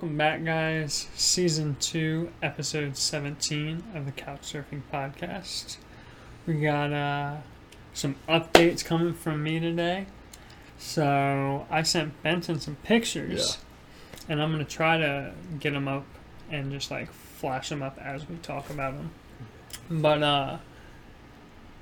[0.00, 1.08] Welcome back, guys.
[1.14, 5.76] Season 2, Episode 17 of the Couchsurfing Podcast.
[6.46, 7.36] We got uh,
[7.92, 10.06] some updates coming from me today.
[10.78, 13.58] So, I sent Benton some pictures,
[14.26, 16.06] and I'm going to try to get them up
[16.50, 19.10] and just like flash them up as we talk about them.
[19.90, 20.58] But, uh,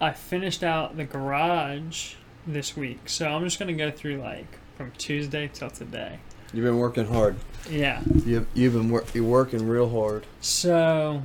[0.00, 2.14] I finished out the garage
[2.48, 6.18] this week, so I'm just going to go through like from Tuesday till today.
[6.52, 7.36] You've been working hard.
[7.70, 8.02] Yeah.
[8.24, 10.24] You've, you've been wor- you're working real hard.
[10.40, 11.22] So,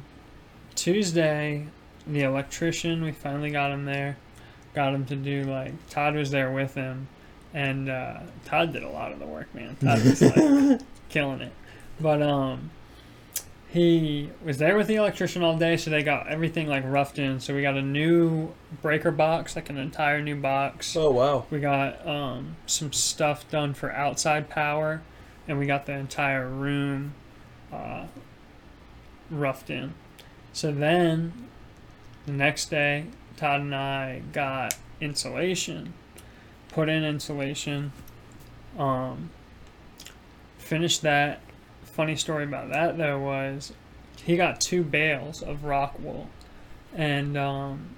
[0.76, 1.68] Tuesday,
[2.08, 4.18] the electrician, we finally got him there.
[4.74, 7.08] Got him to do, like, Todd was there with him.
[7.54, 9.76] And uh, Todd did a lot of the work, man.
[9.82, 11.54] Todd was, like, killing it.
[12.00, 12.72] But, um,
[13.70, 17.40] he was there with the electrician all day, so they got everything, like, roughed in.
[17.40, 20.96] So, we got a new breaker box, like an entire new box.
[20.96, 21.46] Oh wow.
[21.50, 25.02] We got um, some stuff done for outside power,
[25.48, 27.14] and we got the entire room
[27.72, 28.06] uh,
[29.30, 29.94] roughed in.
[30.54, 31.50] So then,
[32.26, 35.94] the next day, Todd and I got insulation,
[36.70, 37.92] put in insulation,
[38.78, 39.30] um,
[40.58, 41.42] finished that.
[41.84, 43.72] Funny story about that though was
[44.24, 46.30] he got two bales of rock wool,
[46.96, 47.90] and um,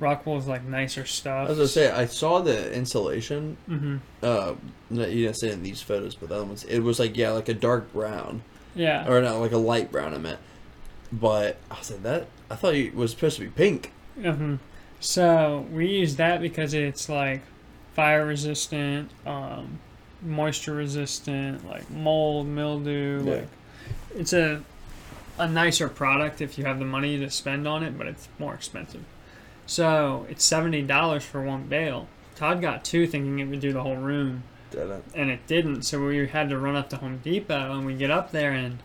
[0.00, 1.48] rock wool is like nicer I stuff.
[1.48, 3.56] was gonna say I saw the insulation.
[3.66, 4.54] hmm Uh,
[4.90, 6.64] you didn't see it in these photos, but the other ones.
[6.64, 8.42] It was like yeah, like a dark brown,
[8.74, 9.08] Yeah.
[9.08, 10.14] or not like a light brown.
[10.14, 10.38] I meant.
[11.12, 12.26] But I was like that.
[12.50, 13.92] I thought it was supposed to be pink.
[14.20, 14.56] hmm
[15.00, 17.42] So we use that because it's like
[17.94, 19.78] fire resistant, um,
[20.22, 23.24] moisture resistant, like mold, mildew.
[23.24, 23.32] Yeah.
[23.34, 23.48] Like
[24.16, 24.62] it's a
[25.38, 28.52] a nicer product if you have the money to spend on it, but it's more
[28.54, 29.02] expensive.
[29.70, 32.08] So it's seventy dollars for one bale.
[32.34, 34.42] Todd got two, thinking it would do the whole room.
[34.72, 35.04] Didn't.
[35.14, 35.82] and it didn't.
[35.82, 38.82] So we had to run up to Home Depot, and we get up there, and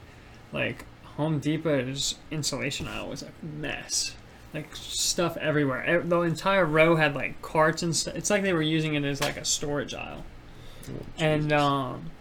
[0.53, 0.85] like
[1.17, 4.15] Home Depot's insulation aisle was a mess.
[4.53, 6.03] Like stuff everywhere.
[6.05, 8.13] The entire row had like carts and stuff.
[8.13, 10.23] It's like they were using it as like a storage aisle.
[11.17, 12.11] And um,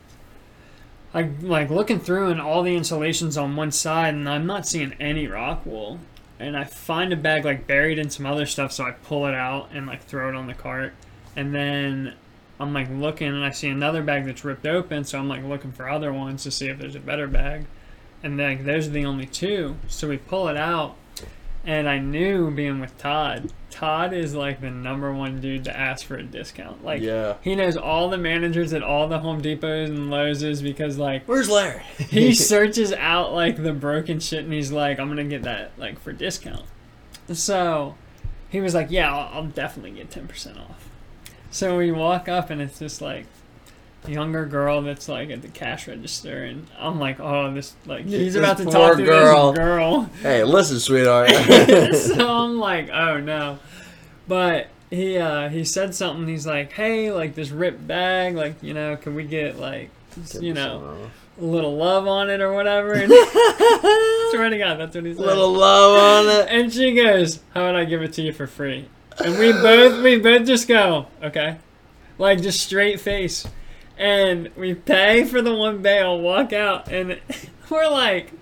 [1.13, 4.95] I like looking through, and all the insulation's on one side, and I'm not seeing
[4.95, 5.99] any rock wool.
[6.39, 9.35] And I find a bag like buried in some other stuff, so I pull it
[9.35, 10.93] out and like throw it on the cart.
[11.37, 12.15] And then
[12.59, 15.73] I'm like looking and I see another bag that's ripped open, so I'm like looking
[15.73, 17.67] for other ones to see if there's a better bag.
[18.23, 19.77] And then like, those are the only two.
[19.89, 20.97] So we pull it out
[21.67, 26.07] and I knew being with Todd, Todd is like the number one dude to ask
[26.07, 26.85] for a discount.
[26.85, 27.35] Like yeah.
[27.43, 31.49] he knows all the managers at all the Home Depots and Lowe's because like Where's
[31.49, 31.83] Larry?
[31.99, 35.99] he searches out like the broken shit and he's like, I'm gonna get that like
[36.01, 36.67] for discount.
[37.33, 37.97] So
[38.49, 40.89] he was like, Yeah, I'll, I'll definitely get ten percent off.
[41.51, 43.44] So we walk up and it's just like a
[44.07, 48.35] younger girl that's like at the cash register and I'm like, Oh, this like he's
[48.35, 49.53] This about to talk to girl.
[49.53, 50.03] this girl.
[50.23, 51.31] hey, listen, sweetheart.
[51.95, 53.59] so I'm like, oh no.
[54.29, 58.75] But he uh he said something, he's like, Hey, like this ripped bag, like, you
[58.75, 59.91] know, can we get like
[60.41, 61.09] you know,
[61.41, 62.93] a little love on it or whatever.
[62.93, 63.11] And
[64.31, 65.25] swear to God, that's what he said.
[65.25, 66.49] little love on it.
[66.51, 68.87] And she goes, "How would I give it to you for free?"
[69.19, 71.57] And we both we both just go, "Okay,"
[72.19, 73.45] like just straight face,
[73.99, 77.19] and we pay for the one bale, walk out, and
[77.71, 78.33] we're like,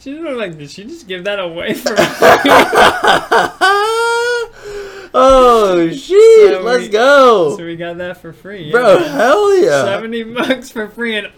[0.00, 2.04] she's like, "Did she just give that away for?" free?
[5.14, 6.52] oh shit!
[6.54, 8.70] So let's we- go, so we got that for free, yeah.
[8.72, 8.98] bro.
[8.98, 9.84] Hell yeah!
[9.84, 11.28] seventy bucks for free, and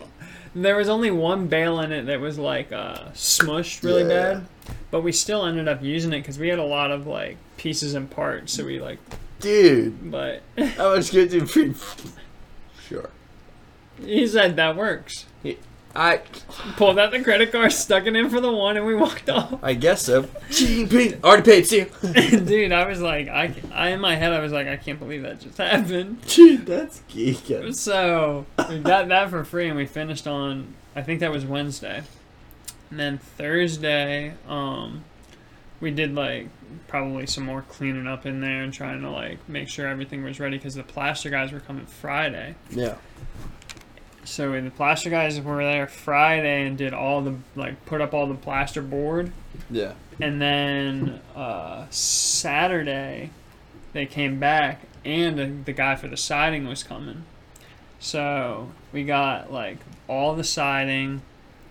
[0.55, 4.35] there was only one bale in it that was like uh, smushed really Yeah.
[4.35, 4.47] bad,
[4.91, 7.95] but we still ended up using it because we had a lot of like pieces
[7.95, 8.99] and parts, so we like,
[9.41, 10.43] Dude, but
[10.77, 11.75] how much good do free?
[12.93, 13.11] Sure.
[14.05, 15.27] he said that works.
[15.95, 16.23] I
[16.77, 19.63] Pulled out the credit card, stuck it in for the one, and we walked off.
[19.63, 20.23] I guess so.
[20.51, 21.23] Pete.
[21.23, 22.41] Already paid, see you.
[22.41, 25.23] Dude, I was like, I, I in my head, I was like, I can't believe
[25.23, 26.23] that just happened.
[26.27, 27.75] Dude, that's geeking.
[27.75, 32.03] So we got that for free, and we finished on I think that was Wednesday,
[32.91, 35.05] and then Thursday, um,
[35.83, 36.49] we did like
[36.89, 40.41] probably some more cleaning up in there and trying to like make sure everything was
[40.41, 42.55] ready because the plaster guys were coming Friday.
[42.71, 42.95] Yeah.
[44.25, 48.27] So the plaster guys were there Friday and did all the like put up all
[48.29, 49.33] the plaster board,
[49.69, 49.95] Yeah.
[50.21, 53.31] and then uh, Saturday
[53.93, 57.25] they came back and the, the guy for the siding was coming.
[57.99, 61.23] So we got like all the siding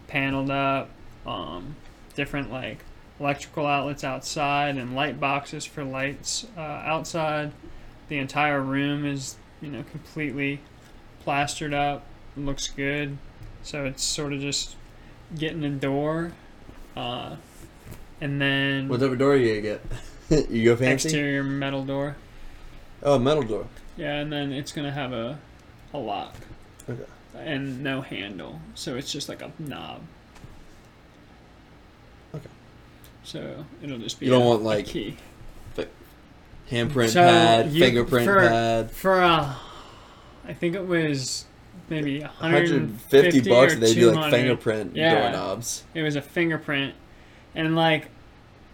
[0.07, 0.89] paneled up,
[1.25, 1.75] um,
[2.15, 2.79] different like
[3.25, 7.51] electrical outlets outside and light boxes for lights uh, outside.
[8.09, 10.59] The entire room is you know completely
[11.23, 12.03] plastered up.
[12.35, 13.17] It looks good.
[13.63, 14.75] So it's sort of just
[15.37, 16.33] getting the door,
[16.97, 17.35] uh,
[18.19, 19.81] and then What type of door you get?
[20.49, 21.09] you go fancy?
[21.09, 22.15] exterior metal door.
[23.03, 23.67] Oh, metal door.
[23.97, 25.39] Yeah, and then it's gonna have a
[25.93, 26.35] a lock.
[26.89, 27.03] Okay.
[27.35, 30.01] And no handle, so it's just like a knob.
[32.33, 32.49] Okay.
[33.23, 34.25] So it'll just be.
[34.25, 35.17] You don't a- want, like, key
[36.69, 38.91] Handprint So, pad, you- fingerprint for- pad.
[38.91, 39.53] for uh,
[40.47, 41.45] I think it was
[41.89, 45.19] maybe 150 150 bucks and they do like fingerprint Yeah.
[45.19, 45.83] doorknobs.
[45.93, 46.93] It was a fingerprint,
[47.53, 48.07] and like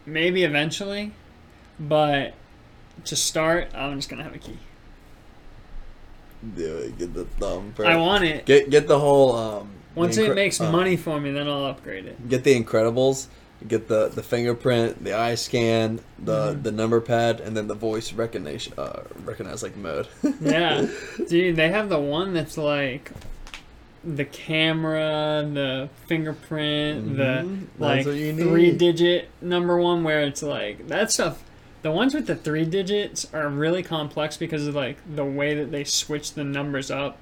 [0.06, 1.12] maybe eventually,
[1.80, 2.36] but
[3.06, 4.60] to start, I'm just gonna have a key.
[6.56, 7.00] Do it.
[7.00, 7.74] Get the thumb.
[7.84, 8.46] I want it.
[8.46, 9.70] Get get the whole um.
[9.96, 12.30] Once the it makes uh, money for me, then I'll upgrade it.
[12.30, 13.26] Get the Incredibles.
[13.68, 16.63] Get the the fingerprint, the eye scan, the Mhm.
[16.63, 18.74] the number pad, and then the voice recognition.
[18.77, 20.07] Uh, recognize like mode.
[20.42, 20.86] Yeah,
[21.27, 23.12] dude, they have the one that's like
[24.04, 27.59] the camera, the fingerprint, the Mhm.
[27.59, 28.44] That's like what you need.
[28.44, 31.44] three digit number one where it's like that stuff.
[31.81, 35.71] The ones with the three digits are really complex because of like the way that
[35.71, 37.18] they switch the numbers up.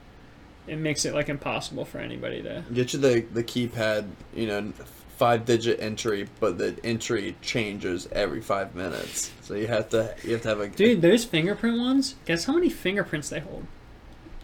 [0.67, 2.63] It makes it like impossible for anybody to.
[2.73, 4.05] Get you the the keypad.
[4.35, 4.73] You know,
[5.17, 9.31] five digit entry, but the entry changes every five minutes.
[9.41, 12.15] So you have to you have to have a Dude, those fingerprint ones.
[12.25, 13.65] Guess how many fingerprints they hold?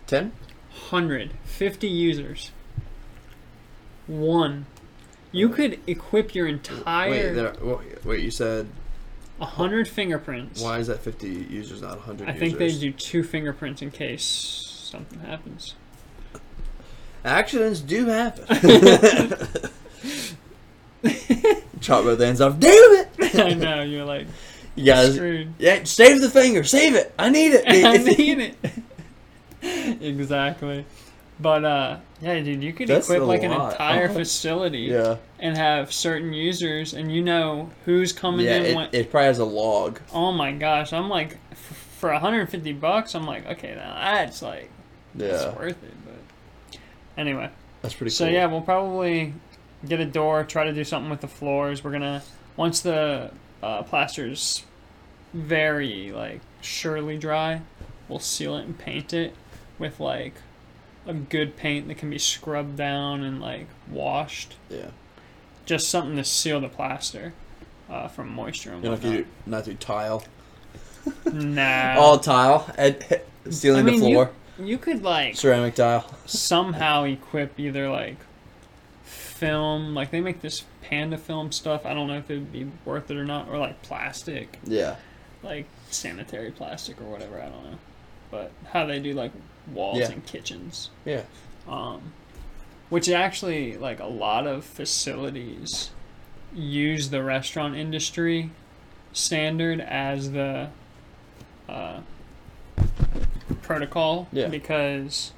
[0.07, 0.31] ten.
[0.71, 2.51] 150 users.
[4.07, 4.65] One.
[5.31, 8.68] You uh, could equip your Wait, entire there, wait, wait, you said
[9.38, 10.62] 100 fingerprints.
[10.62, 12.29] why is that fifty users, not hundred?
[12.29, 15.75] I think they do two fingerprints in case something happens.
[17.23, 18.45] Accidents do happen.
[21.81, 22.59] Chop both ends off.
[22.59, 23.09] Damn it!
[23.36, 24.27] I know, you're like
[24.75, 25.53] You guys, screwed.
[25.59, 26.63] yeah, save the finger.
[26.63, 27.13] Save it.
[27.19, 27.63] I need it.
[27.68, 28.39] I need
[29.62, 30.01] it.
[30.01, 30.86] exactly.
[31.39, 34.13] But uh yeah, dude, you could That's equip like an entire Uh-huh.
[34.13, 38.57] facility yeah, and have certain users and you know who's coming yeah.
[38.57, 40.00] in It, when it probably has a log.
[40.13, 44.69] Oh my gosh, I'm like, f- for 150 bucks, I'm like, okay, now that's like,
[45.15, 45.94] Yeah, it's worth it.
[46.06, 46.80] But
[47.18, 47.50] anyway,
[47.81, 48.33] that's pretty so cool.
[48.33, 49.33] yeah, we'll probably
[49.88, 51.83] get a door, try to do something with the floors.
[51.83, 52.22] We're gonna
[52.57, 53.31] once the
[53.63, 54.63] uh, plaster's
[55.33, 57.62] very like surely dry,
[58.07, 59.33] we'll seal it and paint it
[59.80, 60.33] with like
[61.07, 64.56] a good paint that can be scrubbed down and like washed.
[64.69, 64.88] yeah.
[65.66, 67.33] Just something to seal the plaster
[67.89, 69.13] uh, from moisture and You know, whatnot.
[69.13, 70.24] you not do tile,
[71.31, 71.95] Nah.
[71.98, 72.98] all tile, and
[73.50, 76.13] sealing I mean, the you- floor, You could like ceramic tile.
[76.25, 78.18] somehow equip either like
[79.45, 81.83] film, like they make this panda film stuff.
[81.83, 84.97] I don't know if it would be worth it or not, or like plastic, Yeah,
[85.41, 87.41] like sanitary plastic or whatever.
[87.41, 87.77] I don't know,
[88.29, 89.31] but how they do like
[89.73, 90.11] walls Yeah.
[90.11, 91.23] in kitchens, yeah.
[91.67, 92.13] um,
[92.89, 95.89] which actually like a lot of facilities
[96.53, 98.51] use the restaurant industry
[99.13, 100.69] standard as the
[101.67, 101.99] uh,
[103.63, 104.47] protocol Yeah.
[104.49, 105.31] because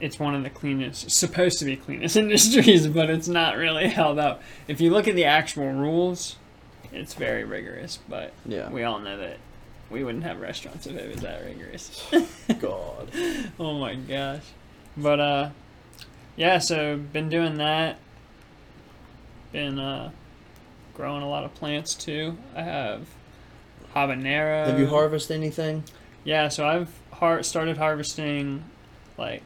[0.00, 4.18] it's one of the cleanest supposed to be cleanest industries but it's not really held
[4.18, 6.36] up if you look at the actual rules
[6.92, 8.70] it's very rigorous but Yeah.
[8.70, 9.38] we all know that
[9.90, 12.04] we wouldn't have restaurants if it was that rigorous
[12.60, 13.10] God.
[13.58, 14.42] oh my gosh
[14.96, 15.50] but uh
[16.36, 17.98] yeah so been doing that
[19.52, 20.10] been uh
[20.94, 23.06] growing a lot of plants too i have
[23.94, 25.84] habanero Have you harvested anything?
[26.24, 28.64] yeah so i've har- started harvesting
[29.16, 29.42] like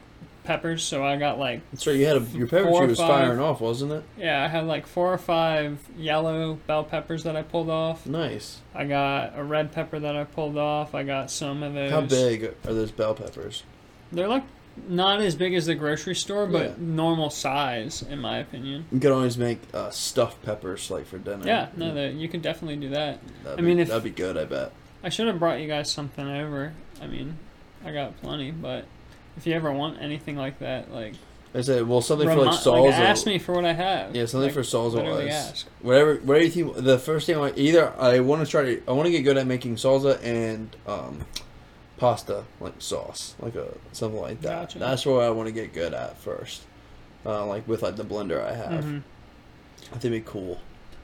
[0.51, 3.07] peppers so i got like So you had a your pepper tree was five.
[3.07, 4.03] firing off, wasn't it?
[4.17, 8.59] yeah i had like four or five yellow bell peppers that i pulled off Nice.
[8.75, 12.01] i got a red pepper that i pulled off i got some of those How
[12.01, 13.63] big are those bell peppers?
[14.11, 14.43] they're like
[14.87, 16.73] not as big as the grocery store but Yeah.
[16.79, 21.45] normal size in my opinion You could always make uh, stuffed peppers like for dinner.
[21.45, 23.19] Yeah, no, that you could definitely do that.
[23.43, 24.37] That'd I be, mean, if- that'd be good.
[24.37, 24.71] I bet.
[25.03, 26.73] I should have brought you guys something over.
[27.01, 27.37] I mean,
[27.85, 28.85] I got plenty, but
[29.37, 31.13] if you ever want anything like that, like,
[31.53, 32.91] I said, well, something for remi- like salsa.
[32.93, 34.15] ask me for what I have.
[34.15, 35.67] Yeah, something Like, for salsa literally was ask.
[35.81, 36.15] whatever.
[36.15, 36.75] Whatever you think.
[36.85, 39.37] The first thing, I either I want to try to, I want to get good
[39.37, 41.25] at making salsa and um,
[41.97, 44.61] pasta like sauce, like a something like that.
[44.61, 44.79] Gotcha.
[44.79, 46.61] That's what I want to get good at first.
[47.25, 49.01] Uh, like with like the blender I have, Mhm.
[49.83, 50.59] I think it'd be cool.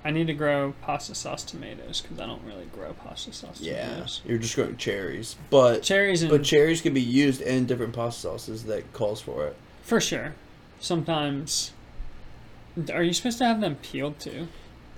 [0.06, 3.88] I need to grow pasta sauce tomatoes because I don't really grow pasta sauce Yeah,
[3.90, 4.22] tomatoes.
[4.26, 8.22] you're just growing cherries, but Cherries and but cherries can be used in different pasta
[8.22, 9.56] sauces that calls for it.
[9.82, 10.34] for sure.
[10.80, 11.72] Sometimes,
[12.94, 14.48] are you supposed to have them peeled too?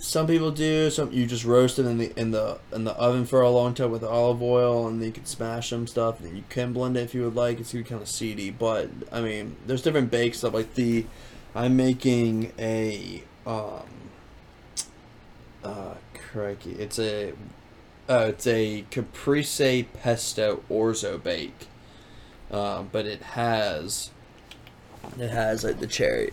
[0.02, 0.90] some people do.
[0.90, 3.74] Some you just roast them in the in the in the oven for a long
[3.74, 6.22] time with olive oil, and then you can smash them stuff.
[6.22, 7.60] And you can blend it if you would like.
[7.60, 11.06] It's gonna be kind of seedy, but I mean, there's different bakes stuff like the.
[11.56, 13.84] I'm making a um.
[15.64, 16.72] Uh, crikey!
[16.74, 17.34] It's a.
[18.10, 21.68] Uh, it's a caprese pesto orzo bake,
[22.52, 24.12] um, but it has.
[25.20, 26.32] It has like the cherry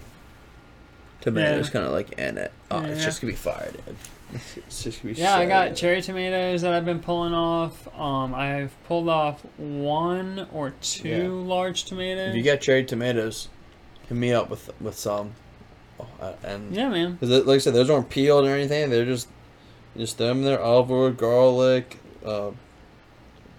[1.20, 1.72] tomatoes Yeah.
[1.72, 2.52] kind of like in it.
[2.70, 3.96] Oh, it's just gonna be fire, dude.
[4.66, 5.20] It's just gonna be.
[5.20, 5.76] Yeah, I got good.
[5.76, 7.86] cherry tomatoes that I've been pulling off.
[7.98, 11.28] Um, I've pulled off one or two Yeah.
[11.28, 12.30] large tomatoes.
[12.30, 13.48] If you got cherry tomatoes,
[14.08, 15.32] hit me up with with some.
[15.98, 17.16] Oh, uh, and yeah, man.
[17.18, 18.90] Cause like I said, those aren't peeled or anything.
[18.90, 19.28] They're just
[19.96, 22.50] just them there, olive oil, garlic, uh,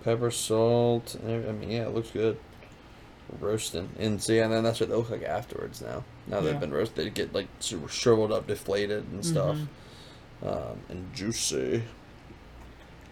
[0.04, 1.16] pepper, salt.
[1.16, 2.38] and I mean, yeah, it looks good.
[3.42, 5.82] Roasting and see, and then that's what they look like afterwards.
[5.82, 6.44] Now, now Yeah.
[6.44, 9.58] they've been roasted, they get like super shriveled up, deflated, and stuff,
[10.44, 10.48] Mhm.
[10.48, 11.84] um, and juicy.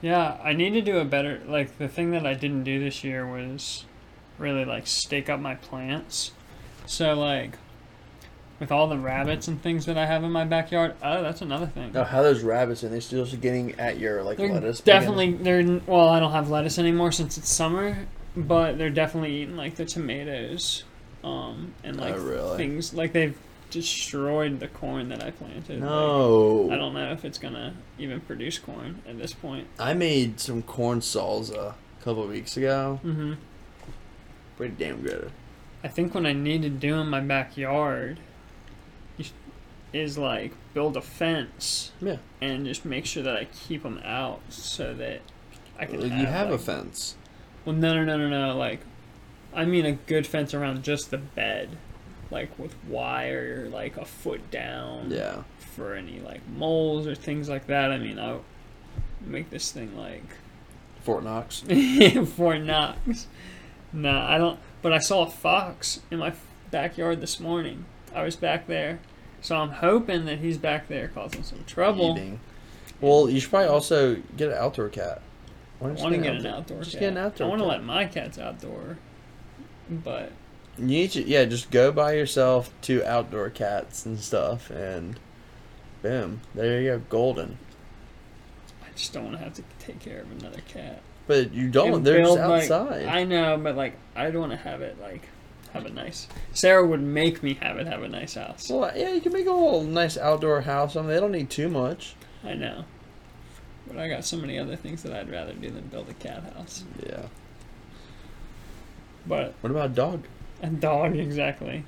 [0.01, 1.41] Yeah, I need to do a better.
[1.48, 3.86] Like the thing that I didn't do this year was
[4.38, 6.32] really like stake up my plants.
[6.86, 7.58] So like
[8.59, 10.95] with all the rabbits and things that I have in my backyard.
[11.03, 11.91] Oh, that's another thing.
[11.91, 14.79] Now, how those rabbits and they still getting at your like They're lettuce?
[14.81, 16.09] definitely they're well.
[16.09, 17.97] I don't have lettuce anymore since it's summer,
[18.35, 20.83] but they're definitely eating like the tomatoes,
[21.24, 22.57] um, and like oh, really?
[22.57, 23.38] things like they've
[23.71, 25.81] destroyed the corn that I planted.
[25.81, 26.69] Like, No.
[26.71, 29.67] I don't know if it's gonna even produce corn at this point.
[29.77, 33.01] I made some corn salsa a couple of weeks ago.
[33.03, 33.33] Mm-hmm.
[34.55, 35.31] Pretty damn good.
[35.83, 38.19] I think what I need to do in my backyard
[39.95, 42.17] is like build a fence Yeah.
[42.41, 45.21] and just make sure that I keep them out so that
[45.79, 46.01] I can.
[46.01, 47.15] you have, have a fence.
[47.63, 48.57] Well, no, no, no, no, no.
[48.57, 48.81] Like,
[49.53, 51.69] I mean a good fence around just the bed,
[52.29, 55.11] like with wire, like a foot down.
[55.11, 55.43] Yeah.
[55.75, 57.91] For any like moles or things like that.
[57.91, 58.43] I mean, I'll
[59.21, 60.23] make this thing like
[61.01, 61.63] Fort Knox.
[62.35, 63.27] Fort Knox.
[63.91, 64.59] Nah, I don't.
[64.81, 66.33] But I saw a fox in my
[66.71, 67.85] backyard this morning.
[68.13, 68.99] I was back there,
[69.45, 72.15] so I'm hoping that he's back there causing some trouble.
[72.17, 72.39] Eating.
[73.01, 75.21] Well, you should probably also get an outdoor cat.
[75.79, 76.99] Why I don't you want to get an outdoor Just cat.
[77.01, 77.71] get an outdoor I want to cat.
[77.73, 78.97] let my cats outdoor,
[79.89, 80.31] but
[80.77, 85.19] You need to, yeah, just go buy yourself two outdoor cats and stuff, and
[86.01, 87.57] boom, there you go, golden.
[88.83, 91.01] I just don't want to have to take care of another cat.
[91.27, 91.93] But you don't.
[91.93, 93.05] And They're just build, like- outside.
[93.07, 95.27] I know, but like I don't want to have it like
[95.75, 96.27] have a nice.
[96.53, 98.70] Sarah would make me have it have a nice house.
[98.70, 100.96] well, yeah, you can make a little nice outdoor house.
[100.96, 102.15] I mean, they don't need too much.
[102.44, 102.86] I know,
[103.88, 106.44] but I got so many other things that I'd rather do than build a cat
[106.55, 106.84] house.
[107.05, 107.25] Yeah.
[109.27, 110.24] But What about a dog?
[110.62, 111.84] a dog exactly.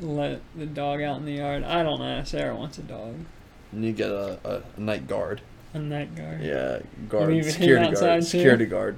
[0.00, 1.64] Let the dog out in the yard.
[1.64, 2.22] I don't know.
[2.24, 3.14] Sarah wants a dog.
[3.72, 5.40] And you get a, a night guard.
[5.72, 6.42] A night guard.
[6.42, 8.26] Yeah, guard, security guard, too?
[8.26, 8.96] security guard.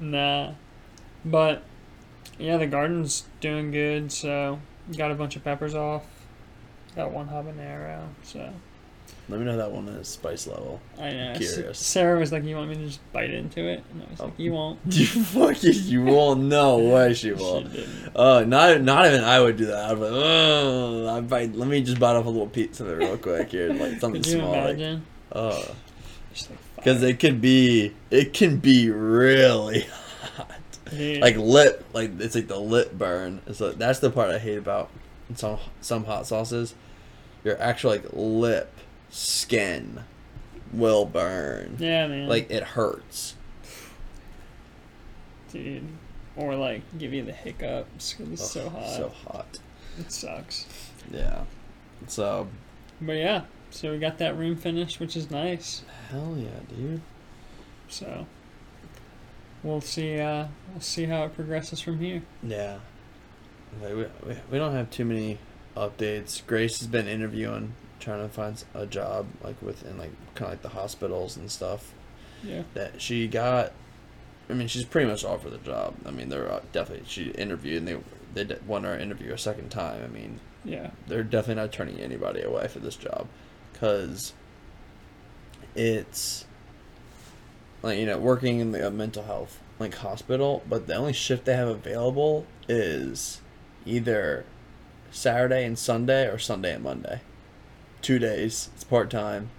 [0.00, 0.52] Nah.
[1.24, 1.62] But
[2.42, 4.58] yeah, the garden's doing good, so
[4.96, 6.04] got a bunch of peppers off.
[6.96, 8.52] Got one habanero, so
[9.28, 10.80] Let me know that one is spice level.
[11.00, 11.34] I know.
[11.36, 11.78] Curious.
[11.78, 14.28] Sarah was like, "You want me to just bite into it?" And I was like,
[14.30, 14.34] Oh.
[14.42, 16.40] "You won't." You fucking, you won't.
[16.42, 17.72] No way, she She won't.
[17.72, 18.14] didn't.
[18.14, 19.90] Uh, not not even I would do that.
[19.90, 21.54] I'd be like, oh, I bite.
[21.54, 24.22] Let me just bite off a little piece of it real quick here, like something
[24.22, 24.52] small.
[24.52, 25.06] Imagine?
[25.30, 25.68] uh, like,
[26.76, 27.08] because fire.
[27.10, 29.86] it could be, it can be really
[30.36, 30.50] hot.
[30.92, 33.40] Like lip, like it's like the lip burn.
[33.52, 34.90] So that's the part I hate about
[35.34, 36.74] some some hot sauces.
[37.44, 38.72] Your actual like lip
[39.10, 40.04] skin
[40.72, 41.76] will burn.
[41.78, 42.28] yeah, man.
[42.28, 43.34] Like it hurts.
[45.52, 45.86] dude,
[46.36, 48.88] or like give you the hiccups because it's so hot.
[48.88, 49.58] So hot.
[49.98, 50.66] It sucks.
[51.10, 51.44] Yeah.
[52.06, 52.48] So
[53.00, 55.82] But yeah, so we got that room finished, which is nice.
[56.10, 57.00] hell yeah, dude.
[57.88, 58.26] So
[59.62, 60.18] we'll see.
[60.20, 62.22] Uh, we'll see how it progresses from here.
[62.42, 62.78] Yeah.
[63.82, 65.38] Like, we, we, we don't have too many
[65.76, 66.46] updates.
[66.46, 70.62] Grace has been interviewing, trying to find a job, like within like kind of like
[70.62, 71.92] the hospitals and stuff.
[72.42, 72.62] Yeah.
[72.74, 73.72] That she got.
[74.50, 75.94] I mean, she's pretty much offered the job.
[76.04, 78.04] I mean, they're uh, definitely she interviewed and
[78.34, 80.02] they they won her interview a second time.
[80.04, 80.90] I mean, Yeah.
[81.06, 83.28] they're definitely not turning anybody away for this job
[83.72, 84.32] because
[85.74, 86.44] it's
[87.82, 91.44] like you know working in the uh, mental health like hospital but the only shift
[91.44, 93.40] they have available is
[93.84, 94.44] either
[95.10, 97.20] saturday and sunday or sunday and monday.
[98.00, 99.50] Two days it's part-time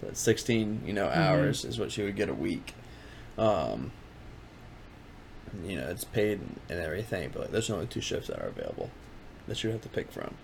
[0.00, 1.16] so that's 16 you know Mhm.
[1.16, 2.74] hours is what she would get a week.
[3.38, 3.92] Um
[5.64, 8.90] you know it's paid and everything but there's only two shifts that are available
[9.48, 10.34] that you would have to pick from.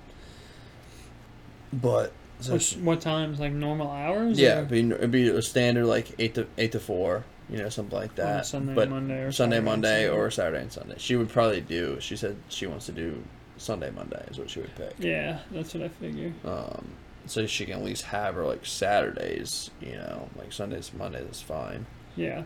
[1.72, 3.40] But So What, what times?
[3.40, 4.38] Like normal hours?
[4.38, 7.58] yeah, or it'd be, it'd be a standard like eight to eight to four, you
[7.58, 8.46] know, something like that.
[8.46, 10.96] Sunday, but Monday, or Sunday, Saturday, Monday, or Saturday and Sunday.
[10.98, 11.98] She would probably do.
[12.00, 13.22] She said she wants to do
[13.56, 14.94] Sunday, Monday is what she would pick.
[14.98, 16.32] Yeah, that's what I figure.
[16.44, 16.88] Um,
[17.26, 21.40] so she can at least have her like Saturdays, you know, like Sundays, Mondays is
[21.42, 21.86] fine.
[22.16, 22.42] Yeah.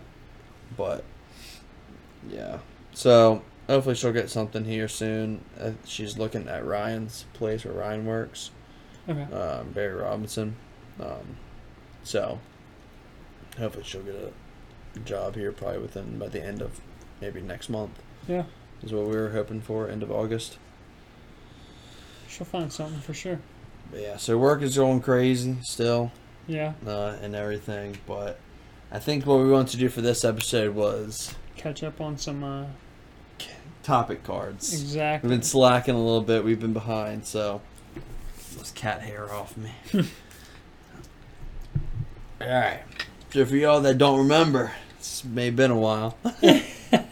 [0.76, 1.04] But
[2.28, 2.58] yeah,
[2.92, 5.44] so hopefully she'll get something here soon.
[5.58, 8.50] Uh, she's looking at Ryan's place where Ryan works,
[9.08, 9.22] Okay.
[9.34, 10.56] um, Barry Robinson.
[11.00, 11.36] Um,
[12.04, 12.38] so
[13.58, 14.14] hopefully she'll get
[14.96, 16.80] a job here probably within by the end of
[17.20, 18.00] maybe next month.
[18.28, 18.44] Yeah.
[18.82, 20.58] is what we were hoping for, end of August.
[22.28, 23.40] She'll find something for sure.
[23.90, 26.12] But yeah, so work is going crazy still.
[26.46, 26.74] Yeah.
[26.86, 27.96] uh, and everything.
[28.06, 28.38] But
[28.92, 32.44] I think what we wanted to do for this episode was Catch up on some.
[32.44, 32.66] uh
[33.82, 34.72] topic cards.
[34.74, 35.28] Exactly.
[35.28, 36.44] We've been slacking a little bit.
[36.44, 37.60] We've been behind, so
[38.56, 39.72] this cat hair off me.
[42.40, 42.82] All right.
[43.32, 46.16] So for y'all that don't remember, it's may have been a while.
[46.42, 47.04] um,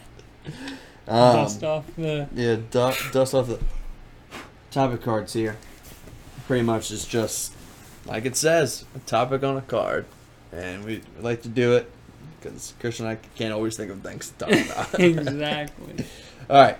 [1.07, 2.27] Dust off the.
[2.33, 3.59] Yeah, du- dust off the
[4.71, 5.57] topic cards here.
[6.47, 7.53] Pretty much is just
[8.05, 10.05] like it says, a topic on a card,
[10.51, 11.89] and we we like to do it
[12.41, 14.99] because Christian and I can't always think of things to talk about.
[14.99, 16.05] exactly.
[16.49, 16.77] All right,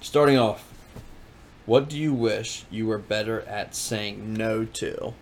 [0.00, 0.64] starting off,
[1.66, 5.14] what do you wish you were better at saying no to?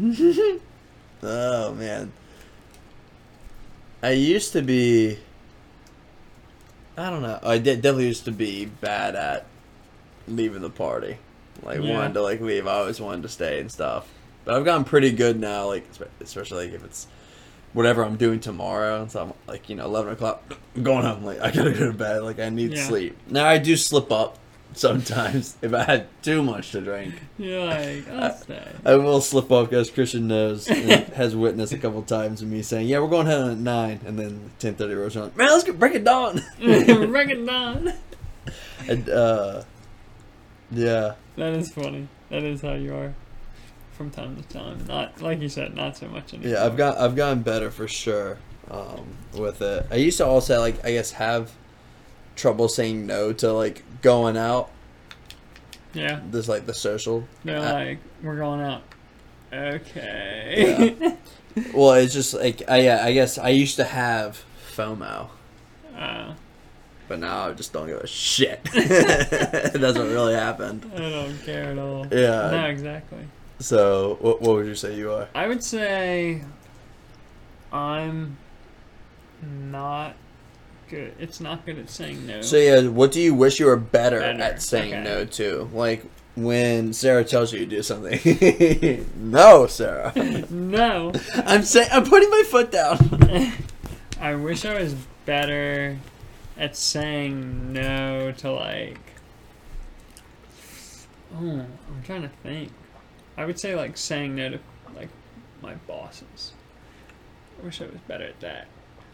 [1.22, 2.12] oh man,
[4.02, 5.18] I used to be.
[6.96, 7.38] I don't know.
[7.42, 9.46] I did, definitely used to be bad at
[10.26, 11.18] leaving the party.
[11.62, 11.94] Like Yeah.
[11.96, 12.66] wanted to like leave.
[12.66, 14.08] I always wanted to stay and stuff.
[14.44, 15.66] But I've gotten pretty good now.
[15.66, 15.86] Like
[16.20, 17.06] especially like if it's
[17.72, 19.02] whatever I'm doing tomorrow.
[19.02, 20.42] And so I'm like you know eleven o'clock.
[20.76, 21.24] I'm going home.
[21.24, 22.22] Like I gotta go to bed.
[22.22, 22.86] Like I need Yeah.
[22.86, 23.16] sleep.
[23.28, 24.38] Now I do slip up
[24.74, 27.14] sometimes if I had too much to drink.
[27.38, 28.68] You're like, I'll stay.
[28.84, 30.66] I will slip up as Christian knows
[31.16, 34.00] has witnessed a couple times of me saying, "Yeah, we're going home at 9.
[34.06, 35.36] and then ten thirty rolls around.
[35.36, 36.42] Man, let's get break it down.
[36.58, 37.92] break it down.
[38.88, 39.62] and, uh,
[40.70, 42.08] yeah, That is funny.
[42.30, 43.14] That is how you are
[43.98, 44.82] from time to time.
[44.86, 46.52] Not like you said, not so much anymore.
[46.54, 46.64] yeah.
[46.64, 48.38] I've got I've gotten better for sure
[48.70, 49.06] um,
[49.36, 49.86] with it.
[49.90, 51.50] I used to also like I guess have
[52.36, 54.70] trouble saying no to like going out.
[55.92, 56.20] Yeah.
[56.30, 57.26] This like the social.
[57.44, 58.82] They're like, we're going out.
[59.52, 60.96] Okay.
[61.00, 61.16] Yeah.
[61.74, 64.44] Well, it's just like I yeah, I guess I used to have
[64.76, 65.28] FOMO.
[65.96, 66.34] uh,
[67.08, 68.62] But now I just don't give a shit.
[68.72, 70.88] That's what really happened.
[70.94, 72.06] I don't care at all.
[72.12, 72.50] Yeah.
[72.52, 73.26] No, exactly.
[73.60, 75.28] So, what, what would you say you are?
[75.34, 76.42] I would say
[77.72, 78.36] I'm
[79.42, 80.14] not
[80.88, 81.14] good.
[81.18, 82.40] It's not good at saying no.
[82.42, 85.04] So yeah, what do you wish you were better, Better, at saying okay.
[85.04, 85.68] no to?
[85.72, 89.06] Like when Sarah tells you to do something.
[89.16, 90.12] no, Sarah.
[90.50, 91.12] no.
[91.34, 93.52] I'm saying I'm putting my foot down.
[94.20, 94.94] I wish I was
[95.26, 95.98] better
[96.56, 98.98] at saying no to like.
[101.34, 102.72] Oh, I'm trying to think.
[103.38, 104.58] I would say like saying no to
[104.94, 105.08] like
[105.62, 106.52] my bosses.
[107.60, 108.66] I wish I was better at that.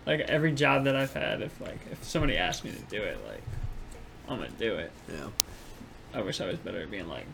[0.07, 3.19] Like every job that I've had, if like if somebody asked me to do it,
[3.29, 3.43] like
[4.29, 4.91] I'm gonna do it.
[5.09, 5.29] yeah.
[6.15, 7.27] I wish I was better at being like,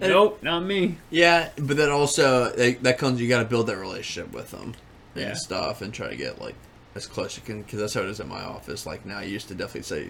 [0.00, 0.96] nope, not me.
[1.10, 3.20] Yeah, but then also like, that comes.
[3.20, 4.74] You got to build that relationship with them
[5.14, 5.34] and Yeah.
[5.34, 6.56] stuff, and try to get like
[6.94, 7.62] as close as you can.
[7.62, 8.86] Because that's how it is in my office.
[8.86, 10.08] Like now, I used to definitely say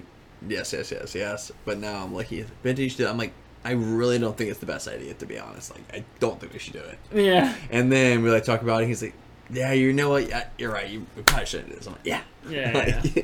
[0.49, 2.29] yes, yes, yes, yes, but now I'm like,
[2.63, 2.99] vintage.
[3.01, 3.33] I'm like,
[3.65, 5.73] I really don't think it's the best idea to be honest.
[5.73, 6.99] Like, I don't think we should do it.
[7.15, 8.87] Yeah, And then we like talk about it.
[8.87, 9.15] He's like,
[9.51, 10.29] yeah, you know what?
[10.29, 10.89] Yeah, you're right.
[10.89, 11.87] You we probably shouldn't do this.
[11.87, 12.73] I'm like, yeah, yeah,
[13.03, 13.23] Like, yeah.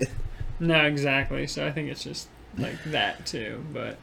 [0.58, 1.46] No, exactly.
[1.46, 3.64] So I think it's just like that too.
[3.72, 3.98] But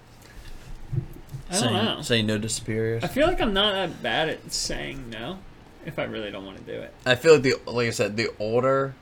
[1.50, 2.02] I don't know.
[2.02, 3.04] saying no to superiors.
[3.04, 5.40] I feel like I'm not that bad at saying no
[5.86, 6.94] if I really don't want to do it.
[7.06, 8.94] I feel like the like I said, the older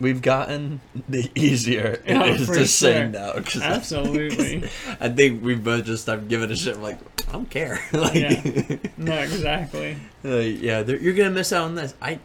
[0.00, 3.08] we've gotten, the easier it Oh, is to say sure.
[3.08, 3.32] no.
[3.34, 4.64] 'cause- Absolutely.
[5.00, 6.78] I think we both just stopped giving a shit.
[6.80, 7.78] Like I don't care.
[7.92, 8.76] like, Yeah.
[8.96, 9.96] No, exactly.
[10.24, 11.94] uh, yeah, you're gonna miss out on this.
[12.02, 12.18] I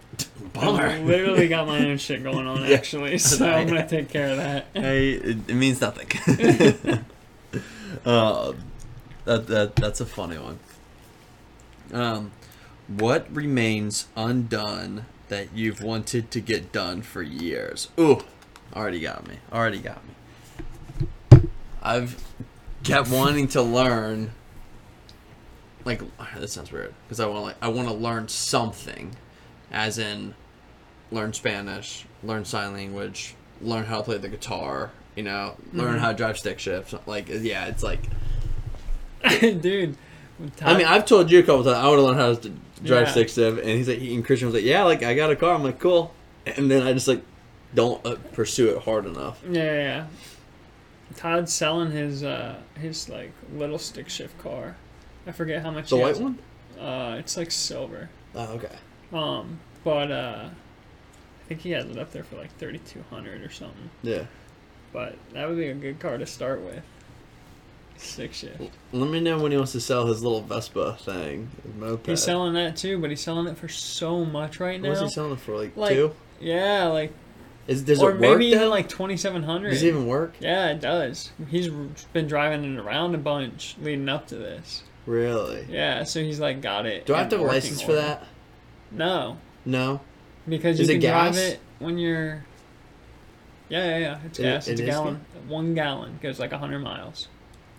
[0.53, 0.87] bummer.
[0.87, 2.75] I literally got my own shit going on Yeah.
[2.75, 4.65] actually, so I'm gonna take care of that.
[4.73, 6.07] Hey, it, it means nothing.
[8.05, 8.53] uh,
[9.25, 10.59] that that that's a funny one.
[11.93, 12.31] Um,
[12.87, 17.89] what remains undone that you've wanted to get done for years?
[17.99, 18.21] Ooh,
[18.75, 19.35] already got me.
[19.51, 21.49] Already got me.
[21.81, 22.21] I've
[22.83, 24.31] kept wanting to learn.
[25.85, 26.01] Like
[26.37, 29.15] that sounds weird because I want to like I want to learn something,
[29.71, 30.33] as in
[31.11, 35.99] learn Spanish, learn sign language, learn how to play the guitar, you know, learn Mhm.
[35.99, 36.93] how to drive stick shift.
[37.07, 38.01] Like, yeah, it's like,
[39.39, 39.95] Dude,
[40.61, 42.51] I mean, I've told you a couple times I want to learn how to
[42.83, 43.11] drive Yeah.
[43.11, 45.53] stick shift, and he's like, and Christian was like, yeah, like I got a car.
[45.55, 46.13] I'm like, cool,
[46.45, 47.23] and then I just like
[47.75, 49.41] don't uh, pursue it hard enough.
[49.49, 50.05] yeah, yeah, yeah.
[51.15, 54.75] Todd's selling his uh his like little stick shift car.
[55.25, 55.89] I forget how much.
[55.89, 56.37] The he white one?
[56.79, 58.09] Uh, it's like silver.
[58.35, 58.75] Oh, okay.
[59.11, 63.41] Um, but uh, I think he has it up there for like thirty two hundred
[63.41, 63.89] or something.
[64.03, 64.25] Yeah.
[64.93, 66.81] But that would be a good car to start with.
[67.97, 68.61] Stick shift.
[68.91, 72.07] Let me know when he wants to sell his little Vespa thing, his moped.
[72.07, 74.89] He's selling that too, but he's selling it for so much right now.
[74.89, 75.57] What's he selling it for?
[75.57, 76.13] Like, Like, two?
[76.39, 77.11] Yeah, like
[77.67, 78.15] Is does or it work?
[78.17, 79.71] Or maybe even like twenty seven hundred.
[79.71, 80.35] Does it even work?
[80.39, 81.31] Yeah, it does.
[81.49, 81.69] He's
[82.13, 84.83] been driving it around a bunch leading up to this.
[85.07, 85.65] Really?
[85.69, 87.05] Yeah, so he's like got it.
[87.07, 88.23] Do I have to have a working license for that?
[88.91, 90.01] No, No.
[90.47, 92.45] because Is you it can drive it when you're.
[93.69, 94.19] Yeah, yeah, yeah.
[94.25, 94.67] It's It- gas.
[94.67, 95.25] it it's a gallon.
[95.47, 97.27] One gallon goes like hundred miles.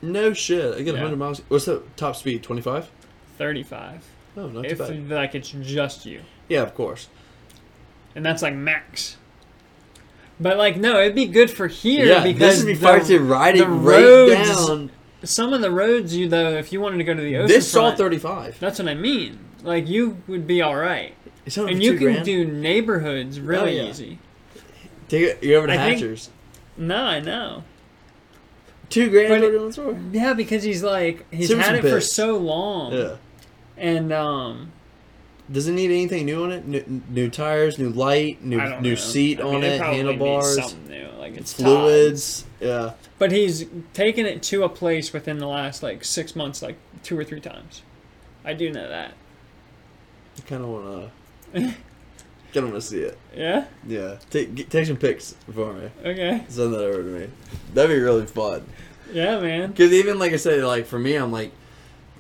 [0.03, 0.75] No shit.
[0.75, 1.01] I get Yeah.
[1.03, 1.43] 100 miles.
[1.49, 2.43] What's the top speed?
[2.43, 2.91] 25?
[3.39, 4.05] Thirty-five.
[4.37, 5.11] Oh, not if too bad.
[5.11, 7.09] like it's just you, Yeah, of course.
[8.17, 9.17] and that's like max.
[10.41, 13.19] But like no, it'd be good for here yeah, because this be the- far to
[13.21, 14.91] riding the right roads- down.
[15.25, 17.71] some of the roads you though, if you wanted to go to the ocean, This
[17.71, 18.59] saw front, 35.
[18.61, 19.39] That's what I mean.
[19.63, 22.25] Like you would be all right, It's only and for you two can grand.
[22.25, 23.91] do neighborhoods oh, really Oh, yeah.
[23.91, 24.19] easy.
[25.09, 25.43] Take it.
[25.43, 26.31] You over to I think- Hatchers.
[26.77, 27.65] No, I know.
[28.91, 29.29] Two grand.
[29.29, 29.99] But But it- it, for?
[30.13, 33.17] Yeah, because he's like he's had it for so long, Yeah.
[33.77, 34.73] and um,
[35.51, 36.67] Does it need anything new on it?
[36.67, 38.95] New, new tires, new light, new new know.
[38.95, 42.45] seat I mean, on it, handlebars, something new, like it's fluids.
[42.61, 42.93] Yeah.
[43.19, 47.19] But he's taken it to a place within the last like six months, like two
[47.19, 47.83] or three times.
[48.45, 49.13] I do know that.
[50.39, 51.75] I kind of wanna.
[52.53, 53.19] kind of wanna see it.
[53.37, 53.67] Yeah.
[53.87, 54.17] Yeah.
[54.31, 55.89] Take get- take some pics for me.
[56.05, 56.43] Okay.
[56.49, 57.29] Send that over to me.
[57.75, 58.65] That'd be really fun.
[59.13, 59.71] Yeah, man.
[59.71, 61.53] Because even like I said, like for me, I'm like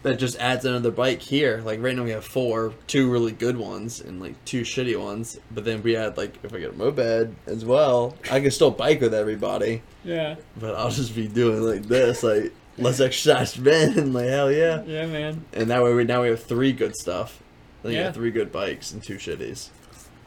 [0.05, 1.61] that just adds another bike here.
[1.65, 5.39] Like right now we have four, two really good ones and like two shitty ones.
[5.51, 8.71] But then we add like if I get a moped as well, I can still
[8.71, 9.83] bike with everybody.
[10.05, 10.37] Yeah.
[10.57, 14.83] But I'll just be doing like this, like less exercise spin, like hell yeah.
[14.85, 15.45] Yeah, man.
[15.53, 17.43] And that way we now we have three good stuff.
[17.83, 18.05] Then you Yeah.
[18.05, 19.69] have three good bikes and two shitties.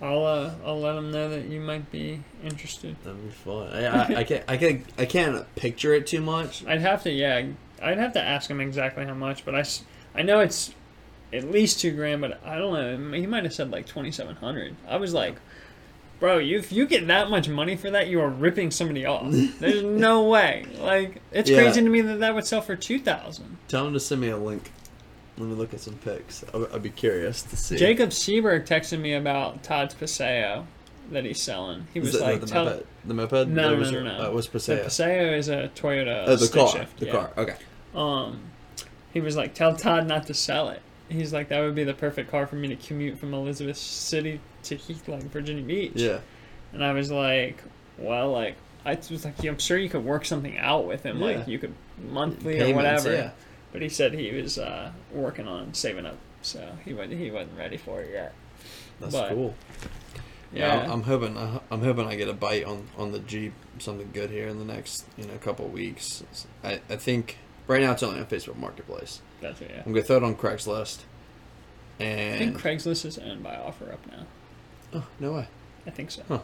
[0.02, 2.96] I'll uh, I'll let them know that you might be interested.
[3.04, 3.68] That'd be fun.
[3.72, 6.66] I, I, I can't I can't I can't picture it too much.
[6.66, 7.44] I'd have to, yeah,
[7.82, 9.64] I'd have to ask him exactly how much, but I,
[10.16, 10.74] I know it's
[11.32, 13.18] at least two grand, but I don't know.
[13.18, 14.76] He might have said like twenty seven hundred.
[14.88, 15.36] I was like,
[16.20, 19.32] bro, you if you get that much money for that, you are ripping somebody off.
[19.60, 20.66] There's no way.
[20.80, 21.58] Like it's Yeah.
[21.62, 23.58] crazy to me that that would sell for two thousand.
[23.68, 24.72] Tell him to send me a link.
[25.38, 26.44] Let me look at some pics.
[26.54, 27.78] I'll, I'll be curious to see.
[27.78, 30.68] Jacob Seberg texted me about Todd's Paseo
[31.12, 31.88] that he's selling.
[31.94, 32.86] He was it like, the, tell, moped?
[33.06, 33.48] The moped?
[33.48, 34.30] No, no, was no, it- no.
[34.30, 34.84] Uh, what's the Paseo?
[34.84, 36.26] Paseo is a Toyota.
[36.28, 36.68] Oh, the car.
[36.70, 37.12] shift, The yeah.
[37.12, 37.32] car.
[37.38, 37.56] Okay.
[37.96, 38.42] um,
[39.14, 41.94] he was like, "Tell Todd not to sell it." He's like, "That would be the
[41.94, 46.20] perfect car for me to commute from Elizabeth City to Heath, like Virginia Beach." Yeah.
[46.72, 47.62] And I was like,
[47.98, 51.26] "Well, like, I was like, I'm sure you could work something out with him, Yeah.
[51.26, 51.74] like you could
[52.10, 53.32] monthly or whatever." Yeah.
[53.72, 57.58] But he said he was uh, working on saving up, so he wasn't he wasn't
[57.58, 58.34] ready for it yet.
[59.00, 59.56] That's But- cool.
[60.54, 64.10] Yeah, Yeah, I'm, hoping I'm hoping I get a bite on on the Jeep, something
[64.12, 66.24] good here in the next you know couple of weeks.
[66.62, 69.22] I, I think right now it's only on Facebook Marketplace.
[69.40, 69.72] that's it.
[69.74, 69.84] Yeah.
[69.86, 71.00] I'm gonna throw it on Craigslist.
[72.00, 74.26] I And think Craigslist is owned by OfferUp now.
[74.94, 75.48] oh no way.
[75.88, 76.24] I think so.
[76.28, 76.40] Huh.
[76.40, 76.44] So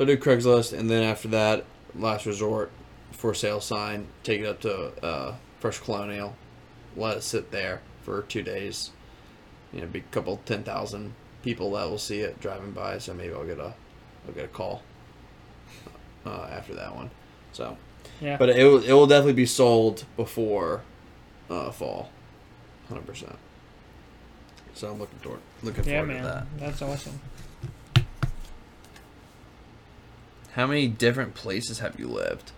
[0.00, 2.70] I'll do Craigslist, and then after that, last resort,
[3.10, 6.34] for sale sign, take it up to uh, First Colonial,
[6.96, 8.90] let it sit there for two days.
[9.72, 12.98] You know, be a couple ten thousand people that will see it driving by.
[12.98, 13.74] So maybe I'll get a,
[14.26, 14.82] I'll get a call
[16.26, 17.10] uh, after that one.
[17.52, 17.76] So,
[18.20, 18.36] Yeah.
[18.36, 20.82] but it will, it will definitely be sold before
[21.50, 22.10] uh, fall,
[22.88, 23.36] hundred percent.
[24.74, 26.46] So I'm looking toward looking yeah, forward man, to that.
[26.58, 27.20] that's awesome.
[30.52, 32.52] How many different places have you lived?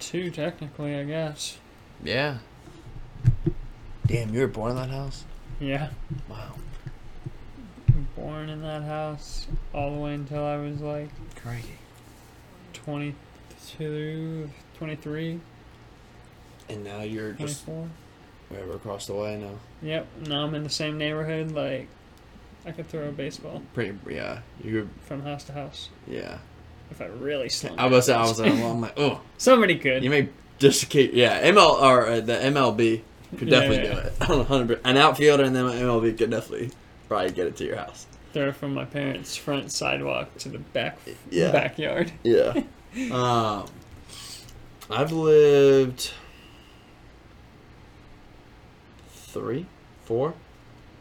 [0.00, 1.58] Two technically, I guess.
[2.02, 2.38] Yeah.
[4.06, 5.24] Damn, you were born in that house?
[5.60, 5.90] Yeah.
[6.28, 6.52] Wow.
[8.16, 11.78] born in that house all the way until I was like Crazy.
[12.72, 15.40] 22, 23,
[16.68, 17.88] And now you're just 24.
[18.48, 19.58] wherever across the way now.
[19.82, 20.06] Yep.
[20.26, 21.52] Now I'm in the same neighborhood.
[21.52, 21.88] Like,
[22.64, 24.40] I could throw a baseball Pretty, yeah.
[24.62, 26.38] You're, from house to house yeah.
[26.90, 30.02] if I really slung I was, I was, I'm like, oh, Somebody could.
[30.02, 30.28] you may
[30.58, 31.42] dislocate, yeah.
[31.50, 33.02] ML or uh, the MLB
[33.38, 34.02] could Yeah, definitely yeah.
[34.26, 34.38] do it.
[34.48, 34.80] 100.
[34.84, 36.70] An outfielder and then MLB could definitely
[37.08, 38.06] probably get it to your house.
[38.32, 40.98] throw from my parents' front sidewalk to the back
[41.30, 41.50] Yeah.
[41.52, 42.12] backyard.
[42.22, 42.62] Yeah.
[43.12, 43.66] um,
[44.90, 46.12] I've lived.
[49.10, 49.66] three,
[50.04, 50.34] four,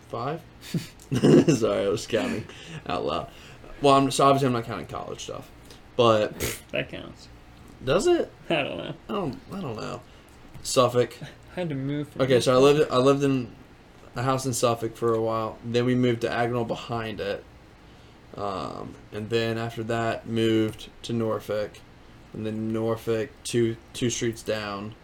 [0.09, 0.41] five.
[1.47, 2.45] Sorry, I was counting
[2.85, 3.29] out loud.
[3.81, 5.49] Well, I'm so obviously I'm not counting college stuff,
[5.95, 6.37] but
[6.71, 7.27] That counts.
[7.83, 8.31] Does it?
[8.49, 8.93] I don't know.
[9.09, 9.39] I don't.
[9.53, 10.01] I don't know.
[10.63, 11.17] Suffolk.
[11.21, 11.27] I
[11.59, 12.09] had to move.
[12.09, 12.91] From Okay, so I lived.
[12.91, 13.51] I lived in
[14.15, 15.57] a house in Suffolk for a while.
[15.63, 17.43] Then we moved to Agnell behind it,
[18.35, 21.79] um, and then after that moved to Norfolk,
[22.33, 24.95] and then Norfolk two two streets down,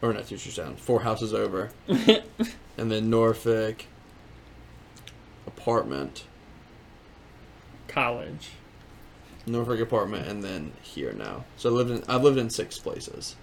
[0.00, 3.86] or not two streets down, four houses over, and then Norfolk
[5.46, 6.24] apartment,
[7.88, 8.50] college.
[9.46, 11.44] Norfolk apartment, and then here now.
[11.56, 12.04] So I lived in.
[12.08, 13.36] I've lived in six places.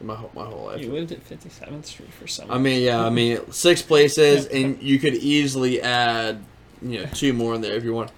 [0.00, 0.80] My whole my whole life.
[0.80, 2.50] You lived at 57th Street for some.
[2.50, 6.42] I mean, yeah, I mean, six places, and you could easily add,
[6.82, 8.10] you know, two more in there if you want.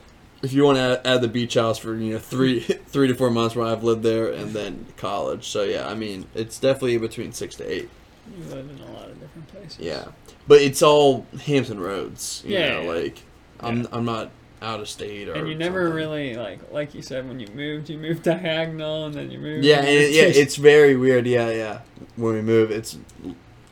[0.42, 3.30] If you want to add the beach house for you know three three to four
[3.30, 5.48] months where I've lived there, and then college.
[5.48, 7.88] So yeah, I mean, it's definitely between six to eight.
[8.36, 9.78] you lived in a lot of different places.
[9.78, 10.06] Yeah,
[10.48, 12.42] but it's all Hampton Roads.
[12.44, 12.90] You Yeah, know, yeah.
[13.02, 13.22] like
[13.60, 13.86] I'm Yeah.
[13.92, 14.30] I'm not
[14.66, 15.34] out of state or.
[15.34, 15.96] And you never something.
[15.96, 19.38] really like, like you said, when you moved, you moved to Hagnall, and then you
[19.38, 19.64] moved.
[19.64, 21.26] Yeah, and it, yeah, it's very weird.
[21.26, 21.80] Yeah, yeah.
[22.16, 22.98] When we move, it's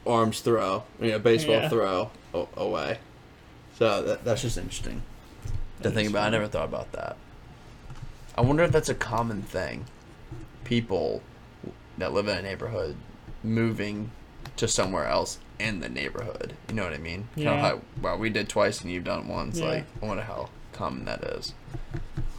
[0.07, 1.69] arms throw, you know, baseball Yeah.
[1.69, 2.11] throw
[2.57, 2.99] away.
[3.79, 5.03] So that, that's just interesting
[5.83, 6.27] to think about.
[6.29, 7.17] I never thought about that.
[8.37, 9.87] I wonder if that's a common thing.
[10.65, 11.23] People
[11.99, 12.97] that live in a neighborhood
[13.43, 14.11] moving
[14.57, 16.55] to somewhere else in the neighborhood.
[16.69, 17.29] You know what I mean?
[17.37, 17.61] Yeah.
[17.61, 19.59] how, well, we did twice and you've done once.
[19.59, 19.67] Yeah.
[19.67, 21.55] Like, I wonder how common that is.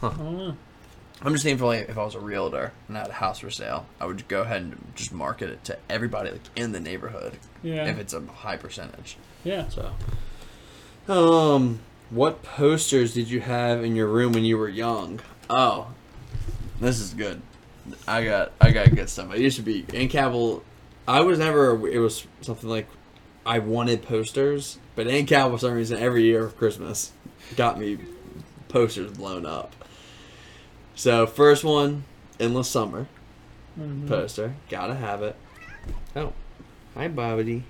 [0.02, 0.56] I don't know.
[1.22, 3.38] I'm just thinking for like if I was a realtor and I had a house
[3.40, 6.80] for sale, I would go ahead and just market it to everybody like in the
[6.80, 7.86] neighborhood Yeah.
[7.86, 9.16] if it's a high percentage.
[9.42, 9.66] yeah.
[9.68, 9.92] So,
[11.08, 15.20] um, what posters did you have in your room when you were young?
[15.48, 15.88] Oh,
[16.80, 17.40] this is good.
[18.06, 19.30] I got I got good stuff.
[19.30, 20.62] I used to be in Cabell.
[21.08, 21.88] I was never.
[21.88, 22.88] It was something like
[23.46, 27.12] I wanted posters, but in Cabell for some reason every year of Christmas
[27.56, 27.98] got me
[28.68, 29.74] posters blown up.
[30.94, 32.04] So first one,
[32.40, 33.06] endless summer
[33.78, 34.08] Mhm.
[34.08, 34.54] poster.
[34.70, 35.36] Gotta have it.
[36.14, 36.32] Oh,
[36.94, 37.62] hi, Bobbity.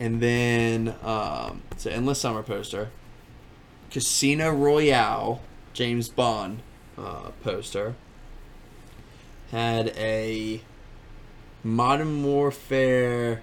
[0.00, 2.90] And then, um, it's an endless summer poster.
[3.90, 5.40] Casino Royale,
[5.72, 6.60] James Bond
[6.98, 7.94] uh, poster.
[9.50, 10.60] Had a
[11.62, 13.42] Modern Warfare.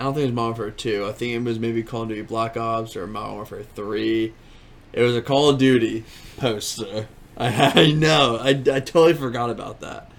[0.00, 1.06] I don't think it was Modern Warfare 2.
[1.06, 4.32] I think it was maybe Call of Duty Black Ops or Modern Warfare 3.
[4.94, 6.04] It was a Call of Duty
[6.38, 7.06] poster.
[7.36, 8.38] I, I know.
[8.40, 10.10] I, I totally forgot about that.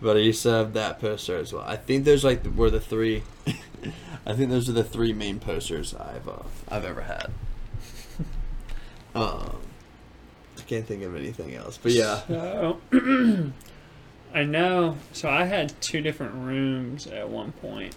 [0.00, 1.64] But I used to have that poster as well.
[1.66, 3.24] I think those like were the three.
[4.24, 7.32] I think those are the three main posters I've uh, I've ever had.
[9.14, 9.56] Um,
[10.58, 11.76] I can't think of anything else.
[11.76, 12.78] But yeah, So,
[14.34, 14.96] I know.
[15.12, 17.96] So I had two different rooms at one point.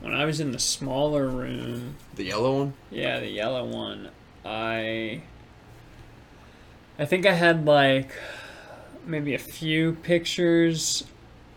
[0.00, 2.74] When I was in the smaller room, the yellow one.
[2.90, 4.10] yeah, the yellow one,
[4.44, 5.22] I
[6.98, 8.10] I think I had like
[9.04, 11.04] maybe a few pictures.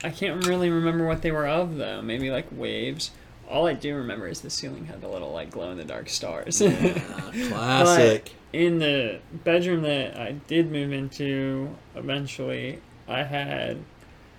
[0.03, 2.01] I can't really remember what they were of though.
[2.01, 3.11] Maybe like waves.
[3.49, 6.09] All I do remember is the ceiling had the little like glow in the dark
[6.09, 6.59] stars.
[7.47, 8.31] Classic.
[8.53, 13.79] in the bedroom that I did move into eventually, I had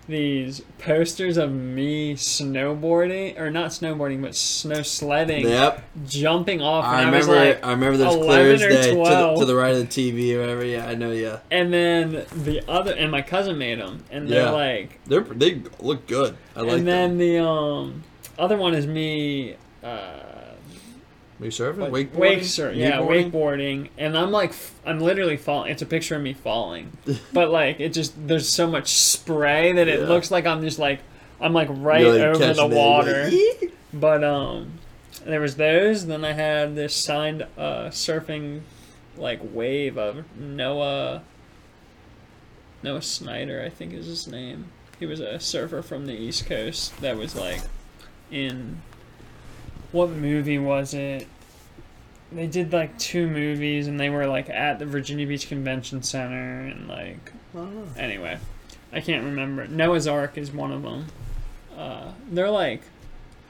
[0.08, 5.82] these posters of me snowboarding, or not snowboarding, but snow sledding, Yep.
[6.06, 6.84] jumping off.
[6.84, 7.16] I I, remember.
[7.18, 9.38] was like, I remember those 11 clear as day to the, 12.
[9.40, 10.64] to the right of the TV or whatever.
[10.64, 11.12] Yeah, I know.
[11.12, 14.50] Yeah, and then the other, and my cousin made them, and they're Yeah.
[14.50, 16.36] like, they're they look good.
[16.56, 17.18] I like and then them.
[17.18, 18.02] the um
[18.38, 19.56] other one is me.
[19.82, 20.18] Uh,
[21.40, 21.90] Are surfing?
[21.90, 22.14] Wakeboarding?
[22.14, 24.52] Wake sur- yeah, wakeboarding, and I'm like,
[24.84, 25.72] I'm literally falling.
[25.72, 26.92] It's a picture of me falling,
[27.32, 30.06] but like, it just there's so much spray that it Yeah.
[30.06, 31.00] looks like I'm just like
[31.40, 33.30] I'm like right like, over the water.
[33.60, 34.72] like, But um,
[35.24, 36.06] there was those.
[36.06, 38.60] Then I had this signed uh surfing
[39.16, 41.22] like wave of Noah.
[42.82, 44.66] Noah Snyder, I think is his name.
[44.98, 47.60] He was a surfer from the East Coast that was like
[48.30, 48.80] in
[49.92, 51.26] what movie was it?
[52.32, 56.60] They did like two movies and they were like at the Virginia Beach Convention Center
[56.60, 57.32] and like
[57.96, 58.38] anyway,
[58.92, 59.66] I can't remember.
[59.66, 61.06] Noah's Ark is one of them.
[61.76, 62.82] Uh, they're like,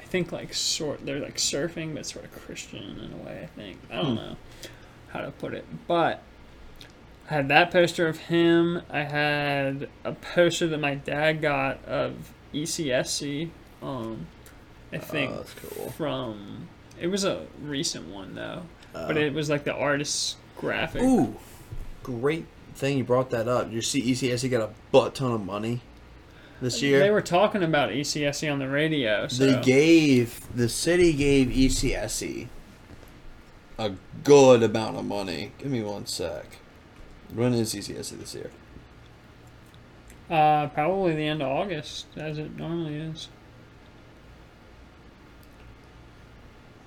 [0.01, 3.43] I think like sort they're like surfing but sort of Christian in a way.
[3.43, 4.15] I think I don't Hmm.
[4.17, 4.37] know
[5.09, 6.23] how to put it, but
[7.29, 8.81] I had that poster of him.
[8.91, 13.51] I had a poster that my dad got of ECSC.
[13.83, 14.27] Um,
[14.93, 15.91] I think Oh, that's cool.
[15.91, 16.69] from
[17.01, 21.03] it was a recent one though, but Uh, it was like the artist's graphic.
[21.03, 21.37] Ooh,
[22.03, 23.71] great thing you brought that up.
[23.73, 25.81] You see, ECSC got a butt ton of money.
[26.63, 26.99] this year.
[26.99, 29.27] They were talking about ECSC on the radio.
[29.29, 32.49] So They gave the city gave E ECSC
[33.79, 33.93] a
[34.25, 35.53] good amount of money.
[35.57, 36.59] Give me one sec.
[37.33, 38.51] When is E ECSC this year?
[40.29, 43.29] uh, probably the end of August, as it normally is.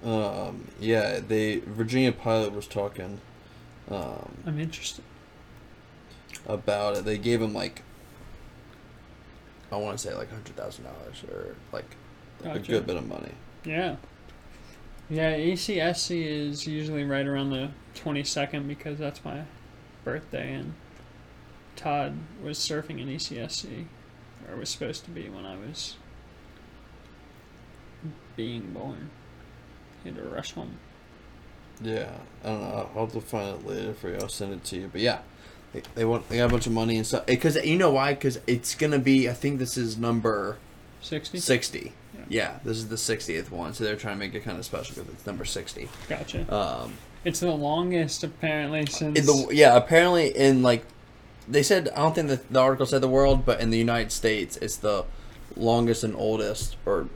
[0.03, 3.21] Um, yeah, they Virginian-Pilot was talking
[3.89, 5.03] um, I'm interested.
[6.47, 7.05] about it.
[7.05, 7.83] They gave him like
[9.71, 11.95] I want to say like hundred thousand dollars or like
[12.43, 13.31] a good bit of money.
[13.65, 13.95] Yeah.
[15.09, 19.43] Yeah, ECSC is usually right around the 22nd because that's my
[20.05, 20.73] birthday, and
[21.75, 23.85] Todd was surfing in ECSC,
[24.49, 25.97] or was supposed to be when I was
[28.35, 29.09] being born.
[30.03, 30.77] Had to rush home.
[31.81, 32.09] Yeah,
[32.43, 32.89] I don't know.
[32.95, 34.17] I'll have to find it later for you.
[34.21, 34.89] I'll send it to you.
[34.91, 35.19] But yeah,
[35.73, 37.25] they, they want they got a bunch of money and stuff.
[37.25, 38.13] Because you know why?
[38.13, 39.29] Because it's gonna be.
[39.29, 40.57] I think this is number
[41.01, 41.39] 60?
[41.39, 41.93] sixty.
[42.13, 42.21] Yeah.
[42.29, 43.73] Yeah, this is the sixtieth one.
[43.73, 45.89] So they're trying to make it kind of special because it's number sixty.
[46.07, 46.53] Gotcha.
[46.53, 46.93] Um,
[47.25, 49.25] It's the longest, apparently, since.
[49.25, 50.85] the yeah, apparently in like
[51.47, 51.89] they said.
[51.89, 54.77] I don't think that the article said the world, but in the United States, it's
[54.77, 55.05] the
[55.55, 57.07] longest and oldest or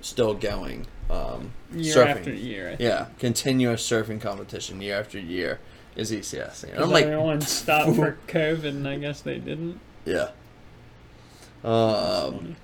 [0.00, 2.06] still going um, year surfing.
[2.08, 2.66] after year.
[2.66, 2.80] I think.
[2.80, 5.58] Yeah, continuous surfing competition year after year
[5.96, 6.64] is ECS.
[6.64, 9.80] 'Cause I'm like, everyone stopped for COVID, and I guess they didn't.
[10.04, 10.28] yeah.
[11.62, 12.56] Um,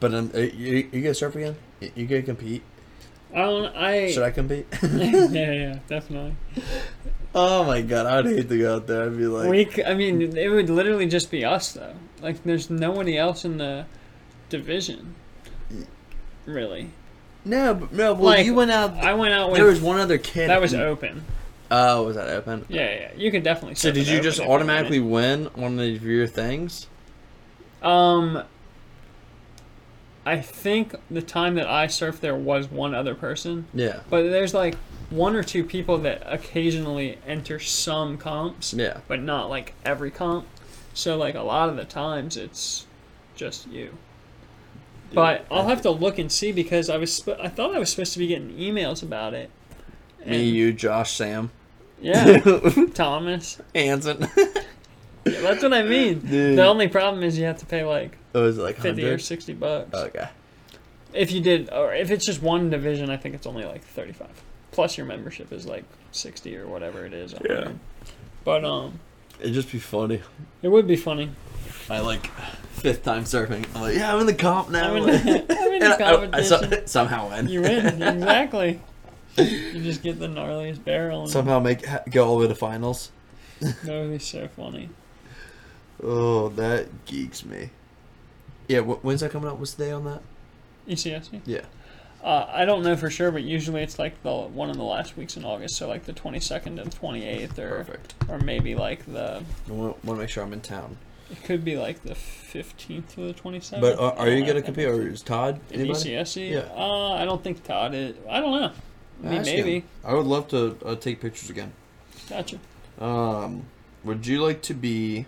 [0.00, 1.56] but um, uh, you you gonna surf again?
[1.80, 2.62] You, you gonna compete?
[3.34, 3.76] I don't.
[3.76, 4.10] I.
[4.10, 4.66] Should I compete?
[4.82, 6.34] yeah, yeah, definitely.
[7.34, 9.04] oh my god, I'd hate to go out there.
[9.04, 11.94] I'd be like, we, c- I mean, it would literally just be us though.
[12.20, 13.86] Like, there's nobody else in the
[14.48, 15.14] division.
[16.46, 16.90] Really,
[17.44, 18.14] no, but, no.
[18.14, 18.94] Well, Like, you went out.
[18.94, 19.58] I went out with.
[19.58, 20.48] there was one other kid.
[20.50, 21.24] that was open.
[21.70, 22.66] Oh, was that open?
[22.68, 23.76] Yeah, yeah, you could definitely.
[23.76, 26.86] So did it you open just if automatically win one of your things?
[27.82, 28.42] Um,
[30.24, 34.00] I think the time that I surfed there was one other person, Yeah.
[34.10, 34.76] but there's like
[35.10, 38.98] one or two people that occasionally enter some comps, Yeah.
[39.08, 40.46] but not like every comp.
[40.94, 42.86] So like a lot of the times it's
[43.34, 43.96] just you.
[45.14, 47.90] But I'll have to look and see because I was sp- I thought I was
[47.90, 49.50] supposed to be getting emails about it.
[50.26, 51.50] Me, you, Josh, Sam,
[52.00, 52.38] yeah,
[52.94, 53.60] Thomas.
[53.74, 54.26] Hanson.
[55.24, 56.18] Yeah, that's what I mean.
[56.18, 56.58] Dude.
[56.58, 59.52] The only problem is you have to pay like it was like fifty or sixty
[59.52, 59.94] bucks.
[59.94, 60.28] Okay.
[61.14, 64.42] If you did, or if it's just one division, I think it's only like thirty-five.
[64.72, 67.34] Plus your membership is like sixty or whatever it is.
[67.34, 67.54] Yeah.
[67.54, 67.78] 100.
[68.42, 68.98] But um,
[69.38, 70.22] It'd just be funny.
[70.60, 71.30] it would be funny.
[71.88, 72.28] My like
[72.72, 73.64] fifth time surfing.
[73.74, 74.90] I'm like, yeah, I'm in the comp now.
[74.94, 76.86] I'm in the- I'm in the And I- I, so- competition.
[76.86, 77.48] somehow win.
[77.48, 78.80] You win exactly.
[79.36, 81.22] You just get the gnarliest barrel.
[81.22, 83.10] And somehow make go all the way to finals.
[83.60, 84.90] That would be so funny.
[86.02, 87.70] Oh, that geeks me.
[88.68, 89.58] Yeah, wh- when's that coming out?
[89.58, 90.20] What's the day on that?
[90.88, 91.40] ECSC?
[91.46, 91.60] Yeah.
[92.24, 95.16] Uh, I don't know for sure, but usually it's like the one of the last
[95.16, 98.14] weeks in August, so like the 22nd and 28th, or Perfect.
[98.28, 100.96] or maybe like the I want to make sure I'm in town.
[101.32, 103.80] It could be like the 15th to the 27th.
[103.80, 105.60] But uh, are you gonna compete, or is Todd?
[105.70, 106.50] ECSC?
[106.50, 106.68] Yeah.
[106.76, 108.14] Uh, I don't think Todd is.
[108.28, 108.72] I don't know.
[109.24, 109.64] I mean, Ask him.
[109.64, 109.84] maybe.
[110.04, 111.72] I would love to uh, take pictures again.
[112.28, 112.58] Gotcha.
[113.00, 113.64] Um,
[114.04, 115.26] would you like to be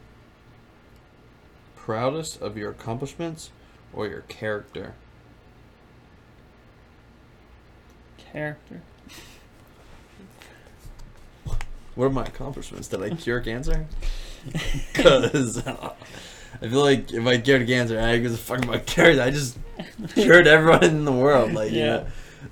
[1.77, 3.51] proudest of your accomplishments
[3.93, 4.95] or your character?
[8.19, 8.83] Character.
[11.95, 12.89] What are my accomplishments?
[12.89, 13.87] Did I cure cancer?
[14.93, 19.23] Because I feel like if I cured cancer, I give a fuck about character.
[19.23, 19.59] I just
[20.15, 21.53] cured everyone in the world.
[21.53, 21.87] Like, you Yeah.
[21.87, 22.07] know,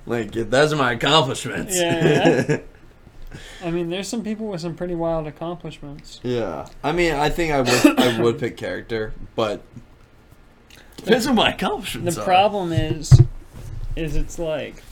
[0.05, 1.75] like those are my accomplishments.
[1.79, 2.59] Yeah,
[3.63, 6.19] I mean, there's some people with some pretty wild accomplishments.
[6.23, 9.61] Yeah, I mean, I think I would I would pick character, but
[10.97, 12.15] depends on my accomplishments.
[12.15, 12.25] The are.
[12.25, 13.21] problem is,
[13.95, 14.83] is it's like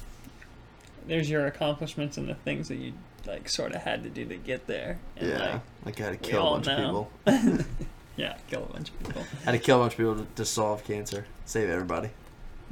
[1.08, 2.94] there's your accomplishments and the things that you
[3.26, 5.00] like sort of had to do to get there.
[5.18, 7.08] And yeah, like, like I had to kill a bunch know.
[7.26, 7.66] of people.
[8.16, 9.24] yeah, kill a bunch of people.
[9.42, 12.10] I had to kill a bunch of people to, to solve cancer, save everybody.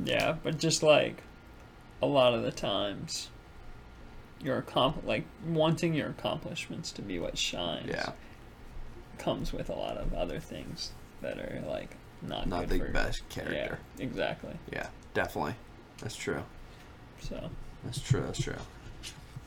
[0.04, 1.24] Yeah, but just like
[2.02, 3.30] a lot of the times,
[4.42, 7.90] your accom- like wanting your accomplishments to be what shines.
[7.90, 8.12] Yeah,
[9.18, 10.92] comes with a lot of other things
[11.22, 13.80] that are like not not good the for best character.
[13.98, 14.54] Yeah, exactly.
[14.72, 14.88] Yeah.
[15.14, 15.56] definitely.
[16.00, 16.44] That's true.
[17.22, 17.50] So,
[17.84, 18.22] That's true.
[18.22, 18.56] That's true.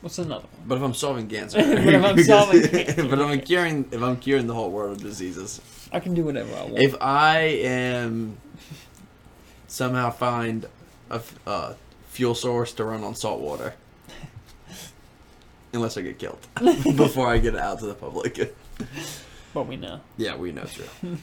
[0.03, 0.63] What's another one?
[0.67, 4.01] But if I'm solving cancer, But if I'm solving cancer, but if I'm curing, if
[4.03, 5.59] I'm curing the whole world of diseases,
[5.91, 6.77] I can do whatever I want.
[6.79, 8.37] if I am
[9.67, 10.67] somehow find
[11.09, 11.73] a uh,
[12.09, 13.73] fuel source to run on salt water,
[15.73, 16.45] unless I get killed
[16.95, 18.55] before I get it out to the public.
[19.53, 20.01] but we know.
[20.17, 21.17] yeah, we know true.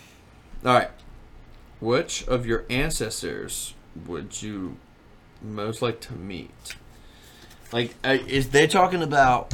[0.64, 0.90] All right.
[1.80, 3.74] Which of your ancestors
[4.06, 4.76] would you
[5.42, 6.74] most like to meet?
[7.72, 9.52] Like, is they talking about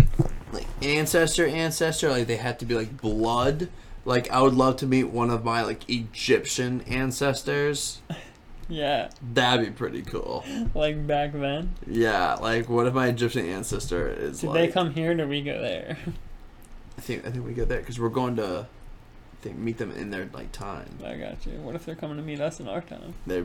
[0.52, 2.08] like ancestor, ancestor?
[2.10, 3.68] Like they had to be like blood.
[4.04, 8.00] Like I would love to meet one of my like Egyptian ancestors.
[8.68, 10.44] Yeah, That'd be pretty cool.
[10.74, 11.74] like back then.
[11.86, 14.54] Yeah, like what if my Egyptian ancestor is Did like?
[14.54, 15.96] they come here or did we go there?
[16.98, 19.92] I think I think we go there because we're going to, I think meet them
[19.92, 20.88] in their like time.
[21.04, 21.52] I got you.
[21.60, 23.14] What if they're coming to meet us in our time?
[23.26, 23.44] They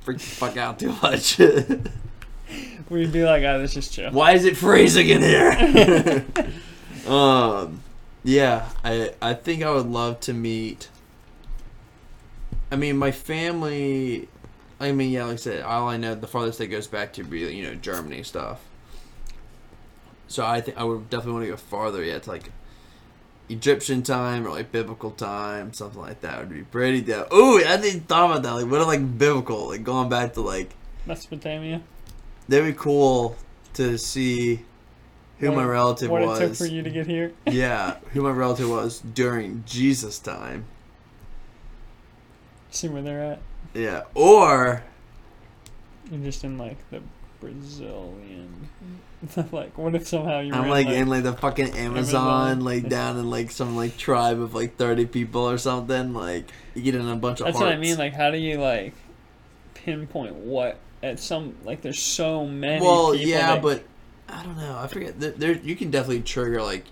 [0.00, 1.40] freak the fuck out too much.
[2.90, 4.10] We'd be like, oh, this is just chill.
[4.10, 6.24] Why is it freezing in here?
[7.06, 7.82] um,
[8.24, 10.88] yeah, I I think I would love to meet.
[12.70, 14.28] I mean, my family.
[14.80, 17.24] I mean, yeah, like I said, all I know, the farthest it goes back to
[17.24, 18.60] be you know Germany stuff.
[20.28, 22.50] So I think I would definitely want to go farther yet, to like
[23.48, 27.32] Egyptian time or like biblical time, something like that would be pretty dope.
[27.32, 28.52] Ooh, I didn't thought about that.
[28.52, 30.70] Like, what if like biblical, like going back to like
[31.06, 31.82] Mesopotamia.
[32.48, 33.36] That'd be cool
[33.74, 34.62] to see
[35.38, 36.40] who What my it- relative what was.
[36.40, 37.32] it took for you to get here.
[37.46, 40.66] yeah, who my relative was during Jesus time.
[42.70, 43.38] See where they're at.
[43.74, 44.82] Yeah, or
[46.10, 47.00] You're just in like the
[47.40, 48.68] Brazilian.
[49.52, 52.60] like, what if somehow you were I'm in, like in like the fucking Amazon, Amazon.
[52.64, 56.12] like down in like some like tribe of like 30 people or something.
[56.12, 57.46] Like you get in a bunch of.
[57.46, 57.96] That's what I mean.
[57.98, 58.94] Like, how do you like
[59.74, 61.82] pinpoint what at some like?
[61.82, 62.80] There's so many.
[62.84, 63.84] well, yeah, that- but
[64.28, 64.76] I don't know.
[64.78, 65.18] I forget.
[65.20, 66.84] There, there, you can definitely trigger like.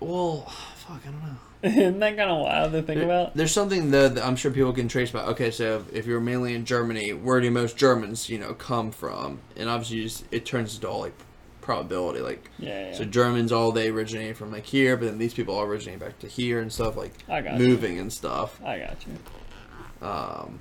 [0.00, 0.42] Well,
[0.76, 1.36] fuck, I don't know.
[1.62, 3.34] isn't that kind of wild to think There- about?
[3.36, 5.26] There's something though that I'm sure people can trace back.
[5.28, 9.40] Okay, so if you're mainly in Germany, where do most Germans, you know, come from?
[9.56, 11.12] And obviously, you just, it turns into all like
[11.60, 12.20] probability.
[12.20, 12.94] Like, Yeah, yeah.
[12.94, 16.18] so Germans all they originate from like here, but then these people all originate back
[16.20, 18.58] to here and stuff, like I got moving and stuff.
[18.64, 20.06] I got you.
[20.06, 20.60] Um,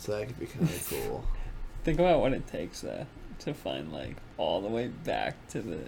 [0.00, 1.24] so that could be kind of cool.
[1.84, 3.06] Think about what it takes though
[3.40, 5.78] to find like all the way back to the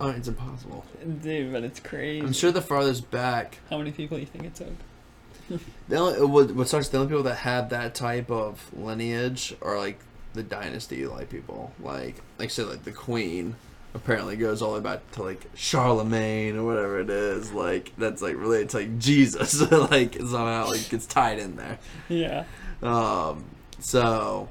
[0.00, 0.84] Oh, it's impossible.
[1.22, 2.24] dude, but it's crazy.
[2.24, 5.60] I'm sure the farthest back, How many people do you think it took?
[5.88, 9.76] the only what, what sucks, the only people that have that type of lineage are
[9.78, 9.98] like
[10.34, 13.56] the dynasty like people, like like say like the queen
[13.94, 17.52] apparently goes all the way back to like Charlemagne or whatever it is.
[17.52, 21.78] Like that's like related to like Jesus, like somehow like gets tied in there.
[22.08, 22.44] Yeah.
[22.82, 23.44] Um,
[23.80, 24.48] so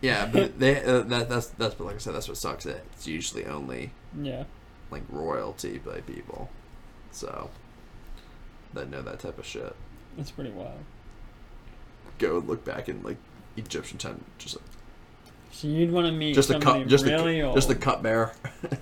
[0.00, 2.66] yeah, but they uh, that that's that's but like I said, that's what sucks.
[2.66, 3.90] It it's usually only
[4.20, 4.44] Yeah.
[4.90, 6.50] like royalty by people,
[7.10, 7.50] so
[8.74, 9.74] that know that type of shit.
[10.18, 10.78] It's pretty wild.
[12.18, 13.16] Go and look back in like
[13.56, 14.64] Egyptian time, just like,
[15.50, 17.74] So you'd want to meet just the somebody cup, just really the old, just the
[17.74, 18.32] cupbearer.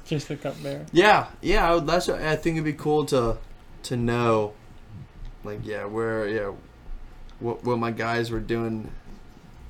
[0.05, 0.85] just the cupbearer.
[0.93, 1.71] Yeah, yeah.
[1.71, 2.09] I would, that's.
[2.09, 3.39] I think it'd be cool to
[3.85, 4.53] to know,
[5.45, 6.53] like, yeah, where, yeah,
[7.43, 8.91] what what my guys were doing,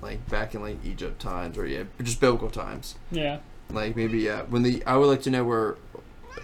[0.00, 2.96] like back in like Egypt times or yeah, just biblical times.
[3.10, 3.38] Yeah.
[3.70, 5.76] Like maybe yeah, when the I would like to know where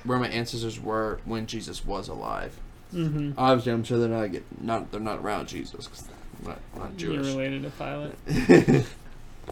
[0.04, 2.58] where my ancestors were when Jesus was alive.
[2.94, 3.32] Mm-hmm.
[3.36, 6.04] Obviously, I'm sure they're not get not they're not around Jesus because
[6.44, 7.26] not not You're Jewish.
[7.26, 8.86] related to Pilate.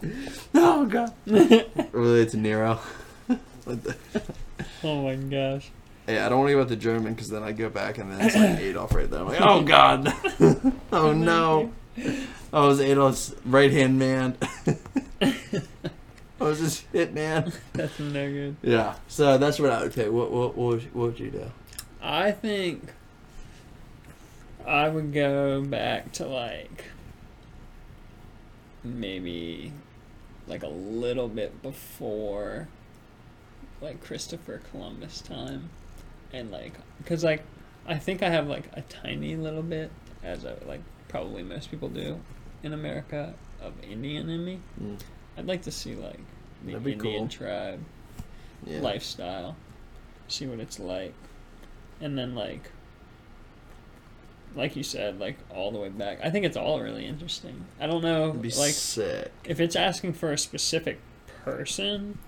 [0.55, 1.13] oh God,
[1.93, 2.81] related to Nero.
[4.85, 5.71] Oh my gosh.
[6.07, 8.13] Yeah, I don't want to go about the German because then I go back and
[8.13, 9.21] then it's like Adolf right there.
[9.21, 10.13] I'm like, oh, oh god,
[10.93, 14.37] oh no, oh, I was Adolf's right hand man.
[15.21, 17.53] I was his hit man.
[17.73, 18.57] That's no good.
[18.63, 20.13] Yeah, so that's what I would pick.
[20.13, 21.51] What what what would, what would you do?
[22.01, 22.93] I think
[24.65, 26.85] I would go back to like
[28.85, 29.73] maybe
[30.47, 32.69] like a little bit before
[33.81, 35.71] like Christopher Columbus time
[36.37, 36.75] and like
[37.05, 37.43] cuz like
[37.87, 39.91] I think I have like a tiny little bit
[40.23, 42.21] as a, like probably most people do
[42.63, 44.61] in America of Indian in me.
[44.83, 44.99] Mm.
[45.39, 46.21] I'd like to see like
[46.65, 47.29] the Indian cool.
[47.29, 47.81] tribe
[48.67, 48.81] Yeah.
[48.81, 49.57] lifestyle,
[50.29, 51.15] see what it's like,
[52.01, 52.71] and then like,
[54.55, 56.19] like you said, like all the way back.
[56.25, 57.67] I think it's all really interesting.
[57.79, 59.31] I don't know, like sick.
[59.45, 60.99] if it's asking for a specific
[61.45, 62.19] person.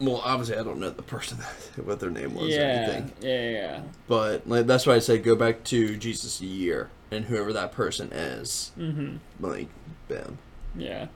[0.00, 1.38] Well, obviously, I don't know the person
[1.84, 3.82] what their name was or yeah, anything, yeah, yeah.
[4.06, 8.12] but like that's why I say go back to Jesus' year and whoever that person
[8.12, 8.72] is.
[8.78, 9.16] Mm-hmm.
[9.40, 9.68] Like,
[10.08, 10.38] bam.
[10.76, 11.08] Yeah,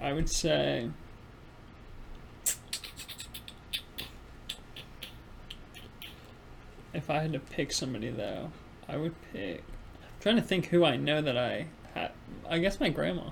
[0.00, 0.90] I would say.
[6.94, 8.50] If I had to pick somebody though,
[8.88, 9.62] I would pick.
[10.02, 12.10] I'm trying to think who I know that I had.
[12.48, 13.30] I guess my grandma,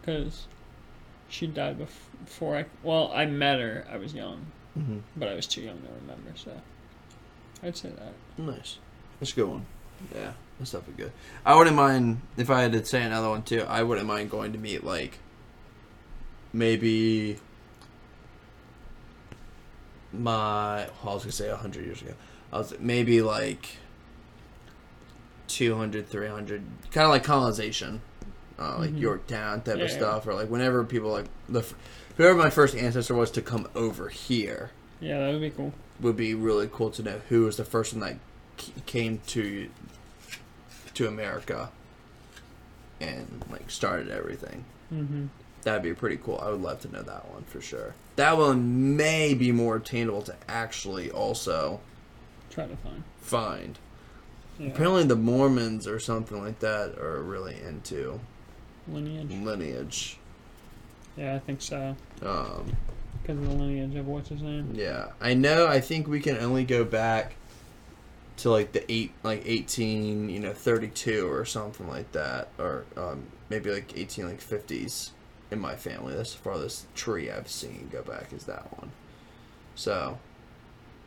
[0.00, 0.46] because
[1.28, 1.78] she died
[2.24, 2.64] before I.
[2.82, 3.86] Well, I met her.
[3.90, 4.46] I was young,
[4.78, 4.98] Mm-hmm.
[5.16, 6.30] but I was too young to remember.
[6.36, 6.52] So,
[7.62, 8.12] I'd say that.
[8.42, 8.78] Nice.
[9.20, 9.66] That's a good one.
[10.14, 11.12] Yeah, that stuff would good.
[11.44, 13.62] I wouldn't mind if I had to say another one too.
[13.68, 15.18] I wouldn't mind going to meet like
[16.52, 17.38] maybe
[20.12, 20.86] my.
[21.02, 22.14] Well, I was gonna say hundred years ago.
[22.52, 23.76] I was maybe like
[25.48, 26.62] 200, 300,
[26.92, 28.00] kind of like colonization,
[28.58, 29.00] uh, like Mhm.
[29.00, 29.84] Yorktown type Yeah.
[29.84, 31.64] of stuff, or like whenever people like the
[32.16, 35.72] whoever my first ancestor was to come over here Yeah, that would be cool.
[36.00, 38.16] would be really cool to know who was the first one that
[38.86, 39.68] came to
[40.94, 41.70] to America
[43.00, 44.64] and like started everything.
[44.92, 45.26] Mm-hmm.
[45.62, 46.38] That'd be pretty cool.
[46.42, 47.94] I would love to know that one for sure.
[48.16, 51.80] That one may be more attainable to actually also
[52.50, 53.04] Try to find.
[53.20, 53.78] find.
[54.58, 54.68] Yeah.
[54.68, 58.18] Apparently, the Mormons or something like that are really into
[58.92, 59.30] lineage.
[59.30, 60.18] lineage.
[61.16, 61.96] Yeah, I think so.
[62.22, 62.76] Um,
[63.22, 64.72] Because of the lineage of what's his name.
[64.74, 65.66] Yeah, I know.
[65.66, 67.34] I think we can only go back
[68.38, 73.26] to like the eight, like eighteen, you know, thirty-two or something like that, or um,
[73.48, 75.10] maybe like eighteen, like fifties
[75.50, 76.14] in my family.
[76.14, 78.92] That's the farthest tree I've seen go back is that one.
[79.74, 80.18] So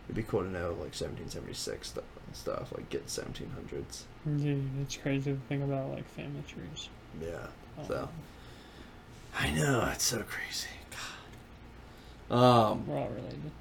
[0.05, 2.03] it'd be cool to know like seventeen seventy-six stuff,
[2.33, 4.05] stuff like get seventeen hundreds.
[4.25, 6.89] Dude, it's crazy to think about like family trees.
[7.21, 7.47] Yeah,
[7.87, 8.09] So.
[9.37, 10.67] I know it's so crazy.
[12.29, 12.71] God.
[12.71, 12.87] Um.
[12.87, 13.51] We're all related.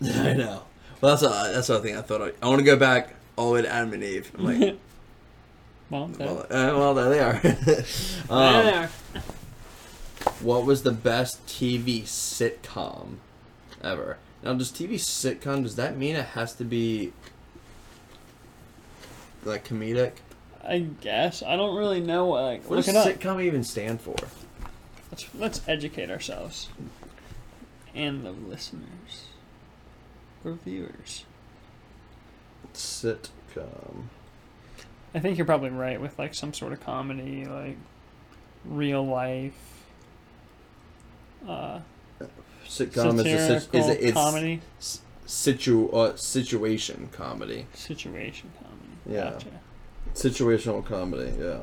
[0.26, 0.62] I know.
[1.00, 2.22] Well, that's a, that's the thing I thought.
[2.22, 4.30] I, I want to go back all the way to Adam and Eve.
[4.38, 4.78] I'm like,
[5.90, 6.26] well, there.
[6.26, 7.34] well, uh, well, there they are.
[8.30, 8.90] um, there.
[10.40, 13.16] what was the best TV sitcom
[13.82, 14.18] ever?
[14.42, 17.12] Now, does TV sitcom does that mean it has to be
[19.44, 20.12] like comedic?
[20.64, 22.42] I guess I don't really know what.
[22.42, 24.14] Like, What does sitcom even stand for?
[25.10, 26.68] Let's let's educate ourselves
[27.94, 29.26] and the listeners,
[30.44, 31.24] or viewers.
[32.74, 34.04] Sitcom.
[35.14, 37.76] I think you're probably right with like some sort of comedy, like
[38.64, 39.52] real life.
[41.46, 41.80] Uh,
[42.66, 44.60] Sitcom is a sit- is a, it's comedy
[45.26, 47.66] situ uh, situation comedy.
[47.74, 49.16] situation comedy.
[49.18, 49.30] Yeah.
[49.32, 49.46] Gotcha.
[50.14, 51.32] Situational comedy.
[51.38, 51.60] Yeah.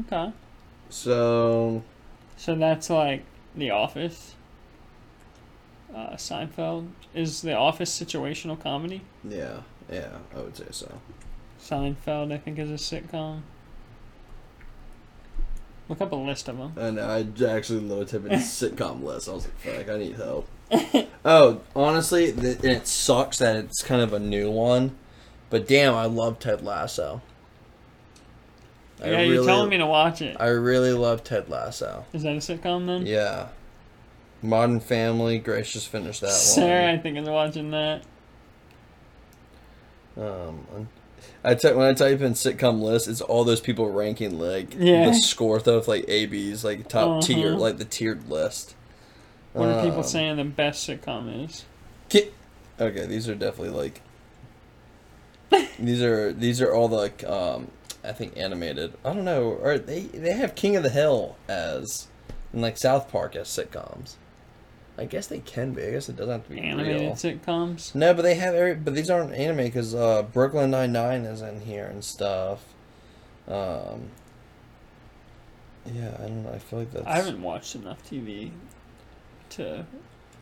[0.00, 0.32] Okay.
[0.88, 1.82] So
[2.36, 3.24] So that's like
[3.56, 4.34] The Office.
[5.94, 9.02] Uh, Seinfeld is The Office situational comedy.
[9.28, 11.00] yeah, yeah, I would say so.
[11.60, 13.42] Seinfeld, I think, is a sitcom.
[15.88, 16.72] Look up a list of them.
[16.76, 19.28] And I actually looked up a sitcom list.
[19.28, 20.46] I was like, fuck, I need help.
[21.24, 24.96] oh, honestly, th- and it sucks that it's kind of a new one,
[25.50, 27.20] but damn, I love Ted Lasso.
[29.02, 30.36] I yeah, you're telling me to watch it.
[30.38, 32.04] I really love Ted Lasso.
[32.12, 33.06] Is that a sitcom then?
[33.06, 33.48] Yeah.
[34.42, 36.34] Modern Family, Grace just finished that one.
[36.36, 38.02] Sarah, I think, is watching that.
[40.14, 40.28] one.
[40.28, 40.88] Um,
[41.42, 45.06] I t- when I type in sitcom list, it's all those people ranking like Yeah.
[45.06, 47.58] the score of like AB's like top tier, Uh-huh.
[47.58, 48.74] like the tiered list.
[49.52, 51.64] What are people Um, saying the best sitcom is?
[52.08, 52.30] Ki-
[52.78, 54.00] Okay, these are definitely like
[55.78, 57.68] these are these are all the like um
[58.04, 58.94] I think animated.
[59.04, 59.44] I don't know.
[59.62, 62.08] Or they they have King of the Hill as
[62.52, 64.14] and like South Park as sitcoms.
[64.98, 65.82] I guess they can be.
[65.82, 67.12] I guess it doesn't have to be Animated real.
[67.12, 67.94] sitcoms?
[67.94, 68.74] No, but they have every.
[68.74, 72.62] But these aren't anime because uh, Brooklyn Nine Nine is in here and stuff.
[73.48, 74.10] Um.
[75.86, 76.52] Yeah, I don't know.
[76.52, 77.06] I feel like that's.
[77.06, 78.50] I haven't watched enough TV
[79.50, 79.86] to.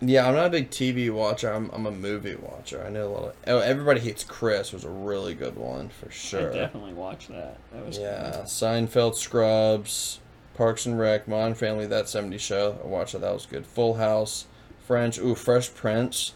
[0.01, 1.53] Yeah, I'm not a big TV watcher.
[1.53, 2.85] I'm I'm a movie watcher.
[2.85, 3.35] I know a lot of.
[3.49, 6.53] Oh, Everybody Hates Chris was a really good one for sure.
[6.53, 7.59] I definitely watched that.
[7.73, 10.21] That was Yeah, Seinfeld, Scrubs,
[10.55, 12.79] Parks and Rec, Modern Family, That 70s Show.
[12.83, 13.23] I watched that.
[13.23, 13.67] That was good.
[13.67, 14.47] Full House,
[14.87, 15.19] French.
[15.19, 16.35] Ooh, Fresh Prince.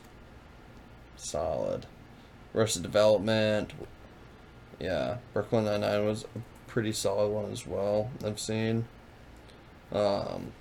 [1.16, 1.86] Solid.
[2.54, 3.72] Arrested Development.
[4.80, 8.10] Yeah, Brooklyn Nine Nine was a pretty solid one as well.
[8.24, 8.86] I've seen.
[9.92, 10.52] Um,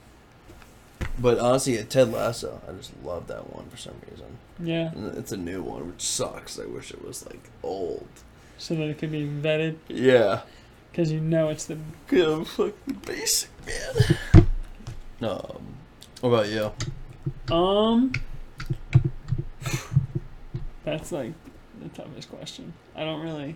[1.19, 4.37] but honestly, Ted Lasso, I just love that one for some reason.
[4.59, 6.59] Yeah, It's a new one, which sucks.
[6.59, 8.07] I wish it was like old.
[8.57, 10.41] so that it could be vetted Yeah.
[10.91, 11.77] because you know it's the.
[12.07, 14.47] Good, I'm fucking basic, man.
[15.21, 15.63] Um,
[16.21, 16.71] what about you?
[17.55, 18.11] Um.
[20.83, 21.33] That's like
[21.81, 22.73] the toughest question.
[22.95, 23.55] I don't really.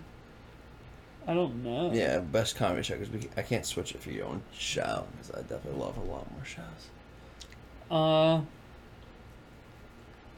[1.28, 1.92] I don't know.
[1.92, 5.42] Yeah, best comedy show because I can't switch it for your own show because I
[5.42, 6.90] definitely love a lot more shows.
[7.90, 8.42] Uh.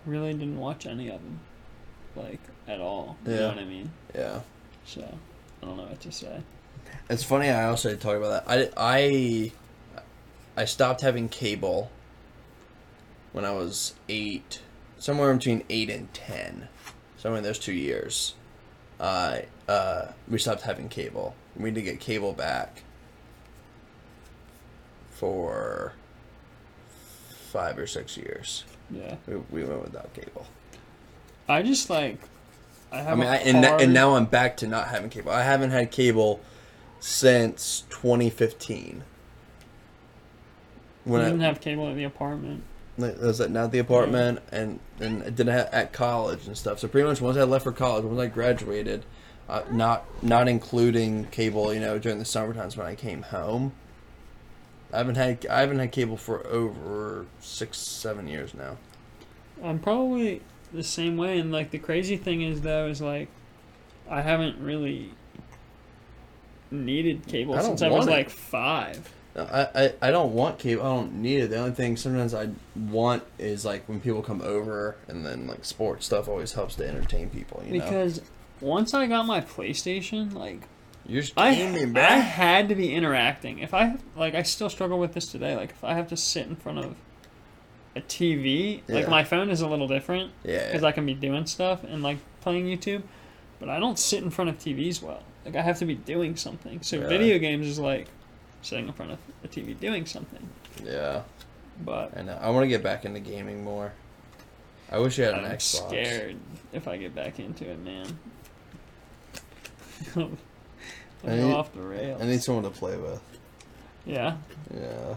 [0.06, 1.40] Really didn't watch any of them,
[2.16, 3.18] like at all.
[3.26, 3.92] You know what I mean?
[4.16, 4.40] Yeah,
[4.86, 5.02] So
[5.62, 6.42] I don't know what to say.
[7.10, 7.50] it's funny.
[7.50, 8.72] I also talk about that.
[8.78, 9.52] I
[10.56, 11.92] I I stopped having cable
[13.34, 14.62] when I was eight,
[14.98, 16.70] somewhere between eight and ten,
[17.18, 18.34] somewhere in those two years.
[19.02, 21.36] Uh, uh, we stopped having cable.
[21.58, 22.84] We need to get cable back
[25.12, 25.94] for
[27.48, 28.64] five or six years.
[28.92, 29.16] Yeah.
[29.28, 30.46] We, we went without cable.
[31.50, 32.20] I just like.
[32.92, 33.08] I have.
[33.08, 35.32] I mean, I, and, hard- and now I'm back to not having cable.
[35.32, 36.40] I haven't had cable
[37.00, 39.04] since 2015.
[41.06, 42.64] we When didn't I have cable at the apartment.
[42.98, 46.80] like, was that not the apartment and and I didn't have at college and stuff.
[46.80, 49.06] So pretty much once I left for college, once I graduated,
[49.50, 53.74] uh, not not including cable, you know, during the summer times when I came home.
[54.94, 58.78] I haven't had I haven't had cable for over six seven years now.
[59.64, 60.42] I'm probably
[60.74, 63.28] the same way, and like the crazy thing is though is like,
[64.10, 65.12] I haven't really
[66.72, 68.12] needed cable I since I was it.
[68.12, 69.14] like five.
[69.36, 70.82] I, I, I don't want cable.
[70.82, 71.50] I don't need it.
[71.50, 75.64] The only thing sometimes I want is like when people come over, and then like
[75.64, 77.64] sports stuff always helps to entertain people.
[77.66, 78.22] You know, Because
[78.62, 80.62] once I got my PlayStation, like
[81.08, 81.50] you're I,
[81.96, 83.60] I had to be interacting.
[83.60, 85.56] If I like, I still struggle with this today.
[85.56, 86.96] Like, if I have to sit in front of
[87.96, 91.46] a TV, like my phone is a little different Yeah, because I can be doing
[91.48, 93.02] stuff and like playing YouTube,
[93.60, 95.24] but I don't sit in front of TVs well.
[95.46, 96.82] Like, I have to be doing something.
[96.82, 97.08] So Yeah.
[97.08, 98.08] video games is like
[98.62, 100.48] sitting in front of a TV doing something.
[100.84, 101.24] yeah.
[101.86, 102.38] But I know.
[102.42, 103.94] I want to get back into gaming more.
[104.92, 105.88] I wish I had an I'm Xbox.
[105.88, 106.36] scared
[106.74, 108.20] if I get back into it, man.
[111.26, 112.22] I need- off the rails.
[112.22, 113.22] I need someone to play with.
[114.06, 114.38] yeah.
[114.74, 115.16] Yeah.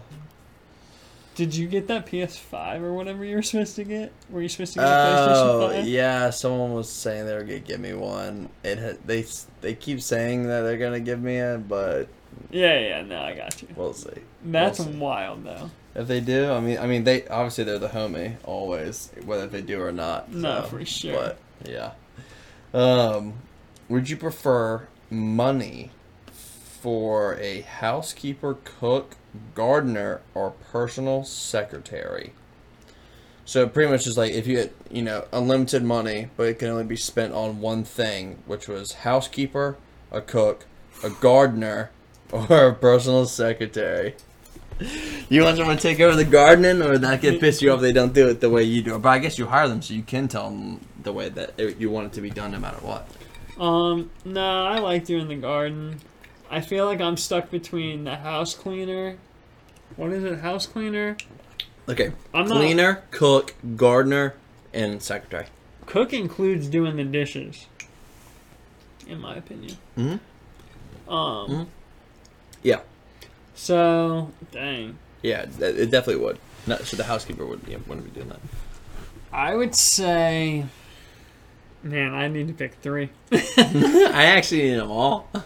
[1.35, 4.11] Did you get that PS5 or whatever you were supposed to get?
[4.29, 5.87] Were you supposed to get a PlayStation Oh 5?
[5.87, 8.49] yeah, someone was saying they were gonna give me one.
[8.63, 9.25] It ha- they
[9.61, 12.09] they keep saying that they're gonna give me it, but
[12.51, 13.69] Yeah, yeah, no, I got you.
[13.75, 14.09] we'll see.
[14.43, 14.97] That's we'll see.
[14.97, 15.71] wild, though.
[15.95, 19.61] If they do, I mean, I mean, they obviously they're the homie always, whether they
[19.61, 20.31] do or not.
[20.33, 21.13] No, for sure.
[21.13, 21.91] But yeah,
[22.73, 23.33] um,
[23.87, 25.91] would you prefer money
[26.31, 29.17] for a housekeeper, cook,
[29.53, 32.33] gardener, or personal secretary?
[33.45, 36.69] So pretty much is like if you had, you know, unlimited money, but it can
[36.69, 39.77] only be spent on one thing, which was housekeeper,
[40.11, 40.65] a cook,
[41.03, 41.91] a gardener,
[42.31, 44.15] or a personal secretary.
[45.29, 47.91] You want someone to take over the gardening, or that get pissed you off they
[47.91, 48.99] don't do it the way you do it?
[48.99, 51.77] But I guess you hire them so you can tell them the way that it,
[51.77, 53.07] you want it to be done, no matter what.
[53.61, 55.99] Um, no, I like doing the garden.
[56.49, 59.17] I feel like I'm stuck between the house cleaner.
[59.95, 60.39] What is it?
[60.39, 61.15] House cleaner?
[61.87, 64.33] Okay, I'm not- cleaner, cook, gardener,
[64.73, 65.45] and secretary.
[65.85, 67.67] Cook includes doing the dishes,
[69.07, 69.77] in my opinion.
[69.95, 70.19] Mhm.
[71.07, 71.67] Um, Mhm.
[72.63, 72.79] Yeah,
[73.53, 74.97] so, dang.
[75.21, 76.39] yeah, it definitely would.
[76.65, 78.39] No, so the housekeeper would yeah, wouldn't be doing that.
[79.31, 80.65] I would say.
[81.83, 83.09] Man, I need to pick three.
[83.31, 85.29] I actually need them all.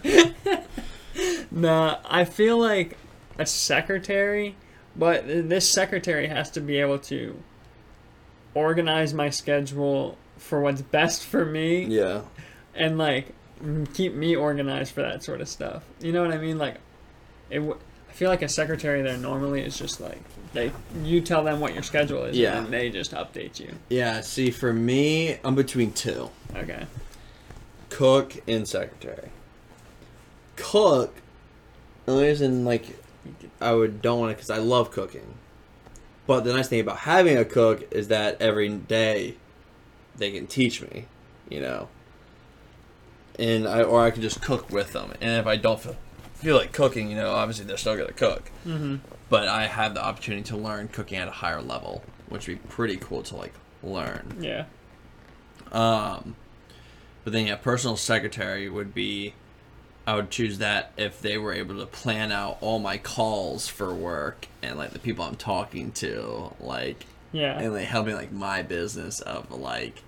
[1.51, 2.97] Nah, I feel like
[3.39, 4.57] a secretary,
[4.95, 7.41] but this secretary has to be able to
[8.53, 12.21] organize my schedule for what's best for me Yeah,
[12.73, 13.33] and like
[13.93, 15.83] keep me organized for that sort of stuff.
[16.01, 16.57] You know what I mean?
[16.57, 16.75] Like,
[17.49, 17.59] it.
[17.59, 17.84] W- I
[18.15, 20.19] feel like a secretary there normally is just like
[20.53, 20.71] they
[21.03, 22.55] you tell them what your schedule is Yeah.
[22.57, 23.73] and then they just update you.
[23.89, 24.21] yeah.
[24.21, 26.29] See, for me, I'm between two.
[26.55, 26.85] Okay.
[27.89, 29.29] cook and secretary.
[30.55, 31.13] Cook,
[32.05, 32.97] the only reason like
[33.59, 35.35] I would don't want it because I love cooking.
[36.27, 39.35] But the nice thing about having a cook is that every day
[40.15, 41.05] they can teach me,
[41.49, 41.89] you know.
[43.37, 45.11] And I or I can just cook with them.
[45.19, 45.95] And if I don't feel
[46.45, 48.51] feel like cooking, you know, obviously they're still gonna cook.
[48.65, 48.97] Mm-hmm.
[49.29, 52.67] But I have the opportunity to learn cooking at a higher level, which would be
[52.69, 54.37] pretty cool to like learn.
[54.39, 54.65] Yeah.
[55.71, 56.35] Um,
[57.23, 59.33] but then yeah, personal secretary would be.
[60.07, 63.91] I would choose that if they were able to plan out all my calls for
[63.91, 67.57] work and like the people I'm talking to, like, Yeah.
[67.59, 70.03] and they help me like my business of like,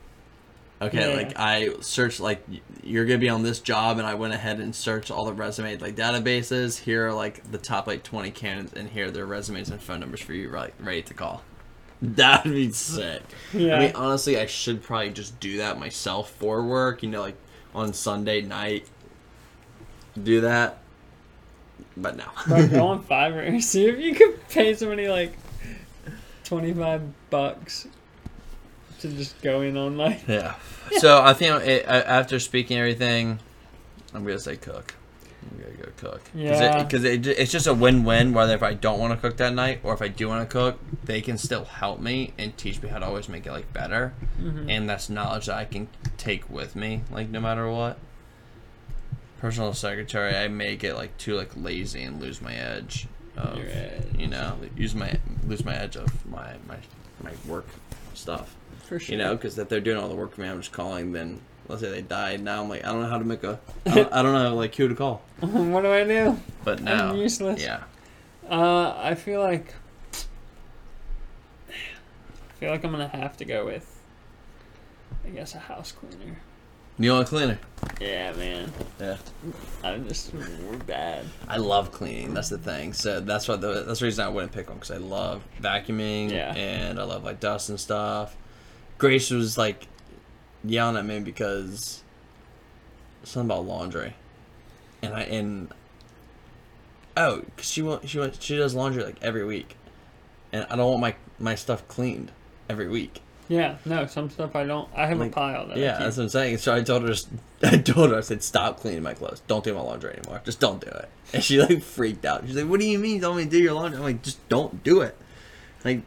[0.82, 1.16] okay, Yeah.
[1.16, 2.44] like I searched like
[2.84, 5.78] you're gonna be on this job, and I went ahead and searched all the resume
[5.78, 6.80] like databases.
[6.80, 10.00] Here are like the top like 20 candidates, and here are their resumes and phone
[10.00, 11.42] numbers for you, right ready to call.
[12.02, 13.24] That'd be sick.
[13.54, 13.76] Yeah.
[13.76, 17.02] I mean, honestly, I should probably just do that myself for work.
[17.04, 17.38] You know, like
[17.74, 18.86] on Sunday night,
[20.22, 20.78] do that.
[21.96, 22.26] But no.
[22.48, 23.62] Bro, go on Fiverr.
[23.64, 25.34] See if you can pay somebody like
[26.44, 27.88] twenty five bucks
[29.02, 30.56] to just go in on like yeah.
[31.00, 33.40] So I think it, after speaking everything,
[34.14, 34.96] I'm gonna say cook.
[35.52, 36.22] I'm gonna go cook.
[36.34, 36.84] Yeah.
[36.84, 38.34] Because it, it, it's just a win-win.
[38.34, 40.52] Whether if I don't want to cook that night or if I do want to
[40.52, 43.72] cook, they can still help me and teach me how to always make it like
[43.74, 44.14] better.
[44.42, 44.70] Mhm.
[44.70, 45.88] And that's knowledge that I can
[46.18, 47.98] take with me, like no matter what.
[49.40, 53.08] personal secretary, I may get like too like lazy and lose my edge.
[53.38, 54.04] Of, edge.
[54.18, 55.14] You know, use my
[55.46, 56.78] lose my edge of my my
[57.24, 57.68] my work
[58.16, 58.56] stuff.
[58.88, 59.14] For sure.
[59.16, 61.12] You know, because if they're doing all the work for me, I'm just calling.
[61.12, 62.42] Then let's say they died.
[62.42, 63.60] Now I'm like, I don't know how to make a.
[63.86, 65.22] I don't, I don't know like who to call.
[65.40, 66.38] what do I do?
[66.64, 67.62] But now, I'm useless.
[67.62, 67.84] yeah,
[68.50, 69.74] Uh, I feel like
[71.70, 71.74] I
[72.60, 74.02] feel like I'm gonna have to go with,
[75.26, 76.38] I guess, a house cleaner.
[76.98, 77.60] you want a cleaner?
[78.02, 78.72] Yeah, man.
[79.00, 79.18] Yeah.
[79.84, 81.26] I'm just we're bad.
[81.48, 82.34] I love cleaning.
[82.34, 82.94] That's the thing.
[82.94, 86.32] So that's why the that's the reason I wouldn't pick one because I love vacuuming
[86.32, 86.54] Yeah.
[86.56, 88.36] and I love like dust and stuff.
[88.98, 89.88] Grace was like
[90.64, 92.04] yelling at me because
[93.24, 94.16] something about laundry,
[95.02, 95.72] and I and
[97.16, 99.76] oh, cause she want she wants she does laundry like every week,
[100.52, 102.32] and I don't want my my stuff cleaned
[102.70, 103.22] every week.
[103.50, 104.90] Yeah, no, some stuff I don't.
[104.94, 105.78] I have Like, a pile that.
[105.78, 106.58] Yeah, that's what I'm saying.
[106.58, 107.16] So I told her,
[107.64, 109.42] I told her, I said, stop cleaning my clothes.
[109.48, 110.42] Don't do my laundry anymore.
[110.44, 111.10] Just don't do it.
[111.32, 112.44] And she like freaked out.
[112.46, 113.22] She's like, what do you mean?
[113.22, 114.00] Told me do your laundry.
[114.00, 115.18] I'm like, just don't do it.
[115.88, 116.02] Like,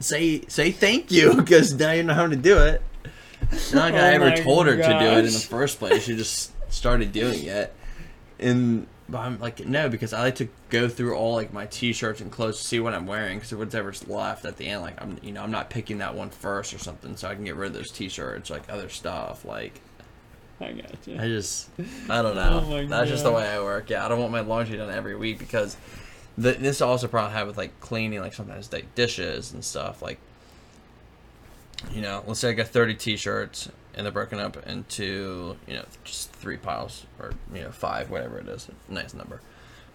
[0.00, 2.82] say say thank you because now you know how to do it.
[3.72, 6.04] Not like I Oh ever told her to do it in the first place.
[6.04, 7.74] She just started doing it,
[8.38, 12.20] and but I'm like, no, because I like to go through all like my t-shirts
[12.20, 15.18] and clothes to see what I'm wearing because whatever's left at the end, like I'm,
[15.22, 17.68] you know, I'm not picking that one first or something, so I can get rid
[17.68, 19.80] of those t-shirts, like other stuff, like.
[20.58, 21.16] I got you.
[21.20, 21.68] I just,
[22.08, 22.64] I don't know.
[22.66, 23.90] Oh That's just the way I work.
[23.90, 25.76] Yeah, I don't want my laundry done every week because
[26.38, 30.02] the, this also probably have with like cleaning, like sometimes like dishes and stuff.
[30.02, 30.18] Like,
[31.92, 35.84] you know, let's say I got 30 t-shirts and they're broken up into, you know,
[36.04, 38.68] just three piles or, you know, five, whatever it is.
[38.88, 39.40] Nice number.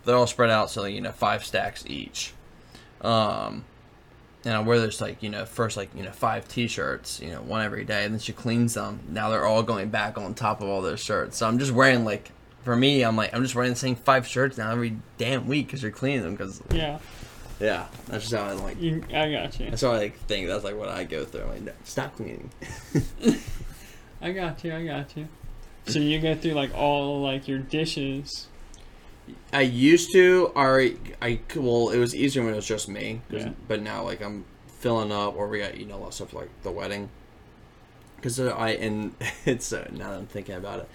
[0.04, 2.34] They're all spread out, so, like, you know, five stacks each.
[3.02, 3.66] Um,
[4.46, 7.62] and where there's like you know first like you know five t-shirts you know one
[7.64, 10.68] every day and then she cleans them now they're all going back on top of
[10.68, 12.32] all those shirts so i'm just wearing like
[12.64, 15.68] for me i'm like i'm just wearing the same five shirts now every damn week
[15.68, 17.00] because you're cleaning them because Yeah,
[17.60, 19.70] yeah that's just how i like you, I got you.
[19.70, 22.16] that's how i like think that's like what i go through i'm like no, stop
[22.16, 22.50] cleaning
[24.24, 24.76] I got you.
[24.76, 25.28] I got you.
[25.88, 28.48] So you go through like all like your dishes.
[29.52, 30.52] I used to.
[30.56, 33.22] I, I well, it was easier when it was just me.
[33.32, 33.50] Yeah.
[33.68, 34.46] But now, like, I'm
[34.78, 37.10] filling up, or we got you know a lot of stuff like the wedding.
[38.18, 40.90] Because I and it's uh, now that I'm thinking about it,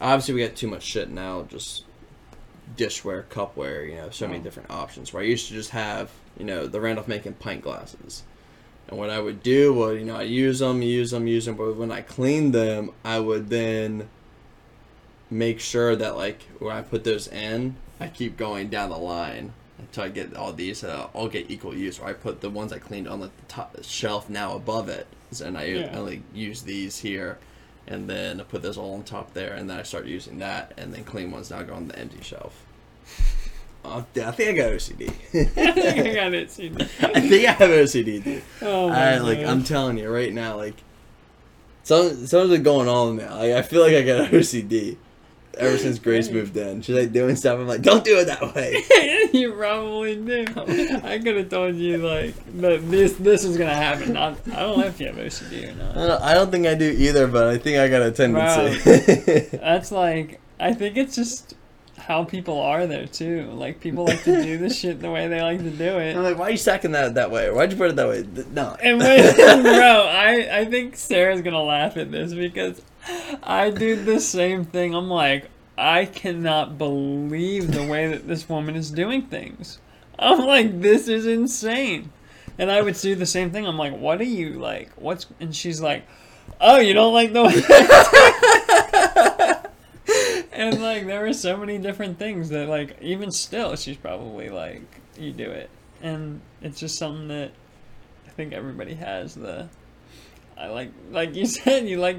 [0.00, 1.42] obviously we got too much shit now.
[1.42, 1.84] Just
[2.76, 5.12] dishware, cupware, you know, so many different options.
[5.12, 8.22] Where I used to just have, you know, the Randolph making pint glasses.
[8.88, 11.56] And what I would do was, you know, I use them, use them, use them.
[11.56, 14.08] But when I cleaned them, I would then
[15.30, 19.52] make sure that like when I put those in, I keep going down the line
[19.78, 20.82] until I get all these.
[20.84, 21.98] Uh, all get equal use.
[21.98, 25.06] Or I put the ones I cleaned on the top shelf now above it,
[25.44, 25.98] and I Yeah.
[25.98, 27.38] only use these here,
[27.88, 30.72] and then I put those all on top there, and then I start using that,
[30.76, 32.64] and then clean ones now go on the empty shelf.
[33.84, 35.08] Oh, I think I got OCD.
[35.08, 36.50] I think I got.
[36.50, 36.68] See.
[37.00, 38.42] I think I have OCD, dude.
[38.60, 39.48] Oh my I like gosh.
[39.48, 40.74] I'm telling you right now, like
[41.84, 43.36] some something's going on now.
[43.36, 44.96] Like I feel like I got OCD
[45.58, 46.82] ever since Grace moved in.
[46.82, 47.58] She's like doing stuff.
[47.58, 48.82] I'm like, don't do it that way.
[49.32, 50.44] you probably do.
[51.04, 54.12] I could have told you like that this this is gonna happen.
[54.14, 55.94] Not, I don't know if you have OCD or I not.
[55.94, 59.56] don't, I don't think I do either, but I think I got a tendency.
[59.56, 61.54] That's like I think it's just
[61.98, 63.50] how people are there too.
[63.52, 66.16] Like people like to do the shit the way they like to do it.
[66.16, 67.50] I'm like, why are you stacking that that way?
[67.50, 68.26] Why'd you put it that way?
[68.52, 68.76] No.
[68.82, 72.80] And when, bro, I I think Sarah's gonna laugh at this because
[73.42, 74.94] I do the same thing.
[74.94, 79.78] I'm like, I cannot believe the way that this woman is doing things.
[80.18, 82.10] I'm like, this is insane.
[82.58, 83.66] And I would do the same thing.
[83.66, 84.90] I'm like, what are you like?
[84.96, 86.04] What's and she's like,
[86.60, 87.54] oh, you don't like the way.
[90.52, 94.82] and like, there were so many different things that like, even still, she's probably like,
[95.16, 95.70] you do it,
[96.02, 97.52] and it's just something that
[98.26, 99.68] I think everybody has the.
[100.56, 102.16] I like, like you said, you like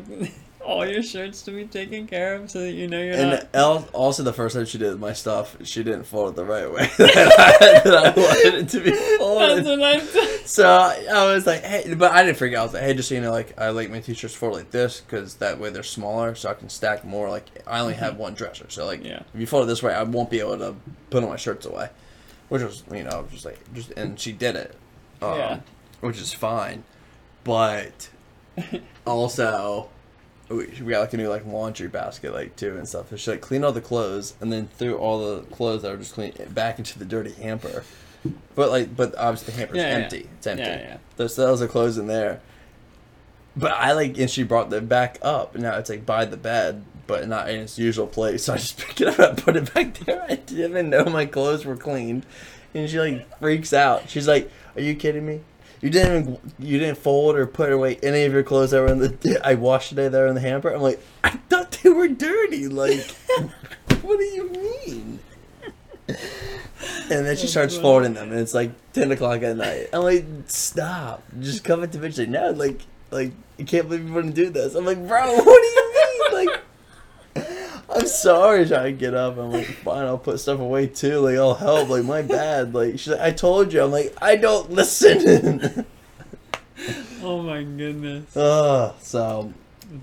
[0.63, 3.47] all your shirts to be taken care of so that you know you're And not.
[3.53, 6.71] el- also, the first time she did my stuff, she didn't fold it the right
[6.71, 9.65] way that I wanted it to be folded.
[9.65, 10.45] That's what I'm.
[10.45, 12.61] So I was like, hey, but I didn't freak out.
[12.61, 14.71] I was like, hey, just so you know, like I like my t-shirts folded like
[14.71, 17.29] this because that way they're smaller, so I can stack more.
[17.29, 19.21] Like I only have one dresser, so like Yeah.
[19.33, 20.75] if you fold it this way, I won't be able to
[21.09, 21.89] put all my shirts away,
[22.49, 24.75] which was you know just like just and she did it,
[25.21, 25.59] um, Yeah.
[26.01, 26.83] which is fine,
[27.43, 28.09] but
[29.07, 29.89] also.
[30.49, 33.09] We, got like a new like laundry basket like too and stuff.
[33.11, 35.97] So she like cleaned all the clothes and then threw all the clothes that were
[35.97, 37.83] just clean back into the dirty hamper.
[38.55, 40.03] But like, but obviously the hamper's Yeah, yeah.
[40.03, 40.29] empty.
[40.37, 40.63] It's empty.
[40.63, 40.97] Yeah, yeah.
[41.17, 42.41] There's those are clothes in there.
[43.55, 45.53] But I like, and she brought them back up.
[45.55, 48.43] and Now it's like by the bed, but not in its usual place.
[48.45, 50.23] So I just pick it up and put it back there.
[50.29, 52.25] I didn't even know my clothes were cleaned,
[52.73, 54.09] and she like freaks out.
[54.09, 55.41] She's like, "Are you kidding me?
[55.81, 58.87] You didn't even you didn't fold or put away any of your clothes that were
[58.87, 61.89] in the I washed today that were in the hamper." I'm like, "I thought they
[61.89, 62.67] were dirty.
[62.67, 63.09] Like,
[64.01, 65.19] what do you mean?"
[66.07, 69.87] And then she oh, starts folding them, and it's like ten o'clock at night.
[69.93, 71.23] I'm like, "Stop!
[71.39, 74.75] Just come into bitch." Like, no, like, like you can't believe you wouldn't do this.
[74.75, 75.88] I'm like, bro, what do you
[77.91, 78.67] I'm sorry.
[78.67, 79.37] Trying to get up.
[79.37, 81.19] I'm like, fine, I'll put stuff away too.
[81.19, 81.89] Like, I'll help.
[81.89, 82.73] Like, my bad.
[82.73, 83.83] Like, she's like, I told you.
[83.83, 85.85] I'm like, I don't listen.
[87.21, 88.35] Oh my goodness.
[88.37, 88.95] Ugh.
[89.01, 89.53] So,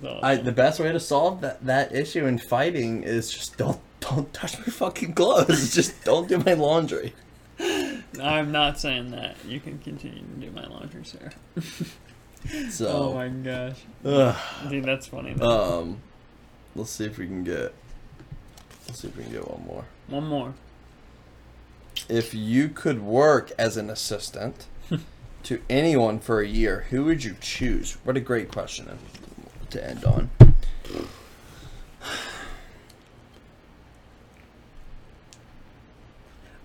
[0.05, 0.20] awesome.
[0.22, 4.30] I the best way to solve that that issue in fighting is just don't don't
[4.34, 5.74] touch my fucking clothes.
[5.74, 7.14] just don't do my laundry.
[7.59, 9.37] I'm not saying that.
[9.49, 11.30] You can continue to do my laundry, sir.
[12.70, 13.78] So, Oh my gosh.
[14.05, 14.37] ugh.
[14.68, 15.32] Dude, that's funny.
[15.32, 15.80] Though.
[15.80, 16.03] um,
[16.77, 17.74] let's see if we can get.
[18.87, 19.85] Let's see if we can get one more.
[20.09, 20.55] One more.
[22.09, 24.66] If you could work as an assistant
[25.45, 27.97] to anyone for a year, who would you choose?
[28.05, 28.99] What a great question
[29.70, 30.31] to end on.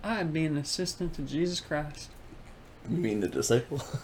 [0.03, 2.09] I'd be an assistant to Jesus Christ.
[2.89, 3.81] You mean the disciple?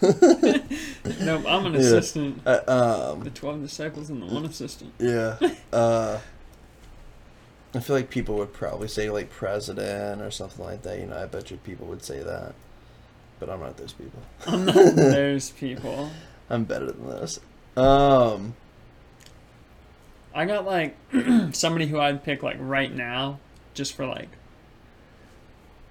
[1.20, 1.78] Nope, I'm an Yeah.
[1.80, 2.40] assistant.
[2.46, 4.92] uh, um, The 12 disciples and the one assistant.
[4.98, 5.36] yeah.
[5.72, 6.18] Uh,
[7.74, 10.98] I feel like people would probably say like president or something like that.
[10.98, 12.54] You know, I bet you people would say that,
[13.40, 14.22] but I'm not those people.
[14.46, 16.10] I'm not those people.
[16.48, 17.40] I'm better than this.
[17.76, 18.54] Um,
[20.34, 20.96] I got like
[21.52, 23.38] somebody who I'd pick like right now,
[23.74, 24.30] just for like,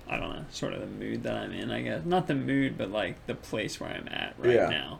[0.09, 2.05] I don't know, sort of the mood that I'm in, I guess.
[2.05, 4.69] Not the mood, but like the place where I'm at right Yeah.
[4.69, 4.99] now.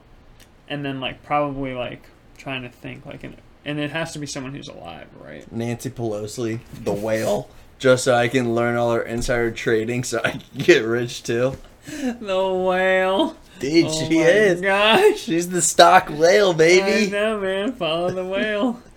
[0.69, 2.03] And then like probably like
[2.37, 5.49] trying to think like an, and it has to be someone who's alive, right?
[5.51, 7.49] Nancy Pelosi, the whale,
[7.79, 11.57] just so I can learn all her insider trading, so I can get rich too.
[11.87, 13.37] The whale.
[13.59, 14.59] Dude, oh she is.
[14.59, 15.19] Gosh.
[15.19, 17.09] She's the stock whale, I baby.
[17.11, 17.71] know, man.
[17.71, 18.81] Follow the whale.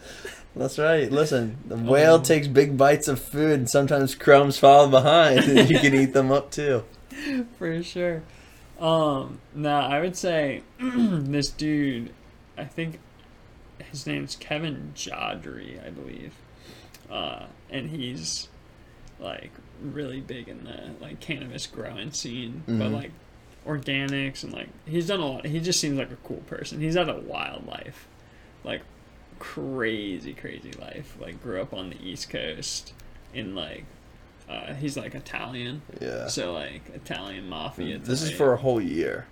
[0.57, 1.11] That's right.
[1.11, 2.21] Listen, the whale Oh.
[2.23, 6.33] takes big bites of food, and sometimes crumbs follow behind, and you can eat them
[6.33, 6.85] up too.
[7.59, 8.23] for sure.
[8.81, 12.13] Um, now I would say this dude,
[12.59, 12.99] I think
[13.91, 16.33] his name's Kevin Jodrey, I believe,
[17.11, 18.49] uh, and he's
[19.21, 19.51] like
[19.83, 22.93] really big in the like cannabis growing scene, but Mhm.
[22.95, 23.11] like
[23.67, 25.47] organics and like he's done a lot.
[25.47, 26.81] He just seems like a cool person.
[26.81, 28.09] He's had a wild life,
[28.65, 28.81] like
[29.41, 31.17] crazy, crazy life.
[31.21, 32.93] Like grew up on the East Coast
[33.35, 33.85] in like.
[34.49, 36.27] Uh, he's like Italian, Yeah.
[36.27, 37.99] so like Italian mafia.
[37.99, 39.27] This is for a whole year.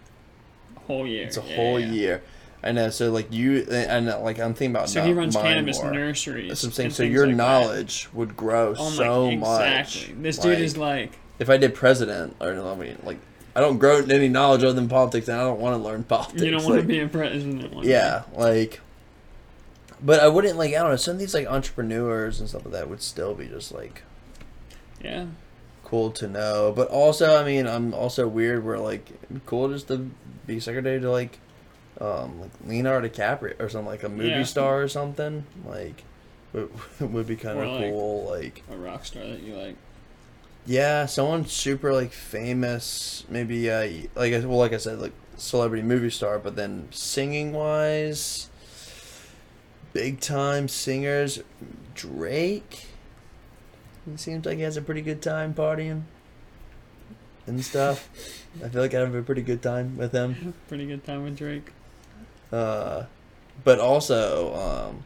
[0.77, 1.27] A whole year.
[1.27, 1.91] It's a Yeah, whole yeah.
[1.91, 2.23] year.
[2.63, 2.91] I know.
[2.91, 4.89] So like you, and like I'm thinking about.
[4.89, 5.91] So he runs cannabis more.
[5.93, 6.49] nurseries.
[6.51, 6.91] That's what I'm saying.
[6.91, 7.37] So your like that.
[7.37, 9.97] knowledge would grow Oh so much.
[10.05, 10.23] exactly.
[10.23, 13.19] This dude is like, If I did president, or I mean, like,
[13.57, 16.43] I don't grow any knowledge other than politics, and I don't want to learn politics.
[16.43, 17.83] you don't want like, to be a president.
[17.83, 17.89] Day.
[17.91, 18.81] Yeah, like,
[20.03, 20.71] but I wouldn't like.
[20.75, 20.97] I don't know.
[20.97, 24.03] Some of these like entrepreneurs and stuff like that would still be just like
[25.03, 25.27] Yeah.
[25.85, 26.73] cool to know.
[26.75, 28.65] But also, I mean, I'm also weird.
[28.65, 29.09] Where like
[29.47, 30.11] cool just to
[30.47, 31.39] be secretary to like,
[32.01, 34.43] um, like Leonardo DiCaprio or something like a movie Yeah.
[34.45, 35.45] star or something.
[35.67, 36.05] Like,
[36.53, 36.71] would,
[37.01, 38.25] would be kind Or, of like- cool.
[38.31, 39.77] Like, A rock star that you like.
[40.67, 43.25] yeah, someone super like famous.
[43.29, 46.39] Maybe uh, like well, like I said, like celebrity movie star.
[46.39, 48.49] But then singing wise,
[49.93, 51.41] big time singers,
[51.95, 52.87] Drake.
[54.11, 56.03] He seems like he has a pretty good time partying
[57.47, 58.09] and stuff.
[58.65, 60.55] I feel like I have a pretty good time with him.
[60.69, 61.73] Pretty good time with Drake.
[62.53, 63.05] Uh,
[63.65, 65.05] but also, um,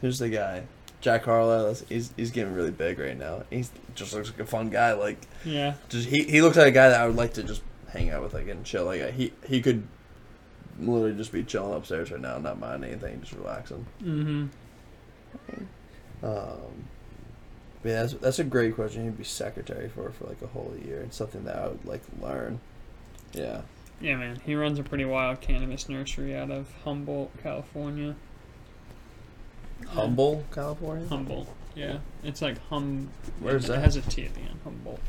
[0.00, 0.64] who's the guy?
[1.00, 1.74] Jack Harlow.
[1.88, 3.44] He's he's getting really big right now.
[3.50, 4.92] He's just looks like a fun guy.
[4.92, 5.74] Like Yeah.
[5.88, 7.62] just he, he looks like a guy that I would like to just
[7.92, 8.84] hang out with, like and chill.
[8.84, 9.86] Like he he could
[10.78, 13.86] literally just be chilling upstairs right now, not mind anything, just relaxing.
[14.02, 14.46] Mm-hmm.
[16.22, 16.84] Um,
[17.82, 19.04] but yeah, that's that's a great question.
[19.04, 21.02] You'd be secretary for for like a whole year.
[21.02, 22.60] It's something that I would like learn.
[23.32, 23.62] Yeah.
[24.00, 24.40] Yeah, man.
[24.44, 28.14] He runs a pretty wild cannabis nursery out of Humboldt, California.
[29.88, 31.08] Humble, California.
[31.08, 31.48] Humboldt.
[31.74, 31.98] Yeah.
[32.22, 33.10] It's like hum.
[33.40, 33.78] Where's it, that?
[33.78, 34.58] It has a T at the end.
[34.64, 35.00] Humboldt.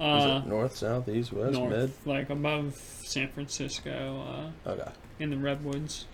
[0.00, 1.92] Uh, north, south, east, west, north, mid?
[2.04, 2.74] like above
[3.04, 4.90] San Francisco, uh, Okay.
[5.18, 6.04] in the redwoods.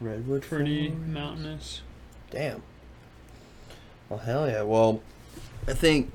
[0.00, 0.42] Redwood.
[0.42, 1.06] Pretty Forest.
[1.08, 1.80] mountainous.
[2.30, 2.62] Damn.
[4.08, 4.62] Well, hell yeah.
[4.62, 5.02] Well,
[5.68, 6.12] I think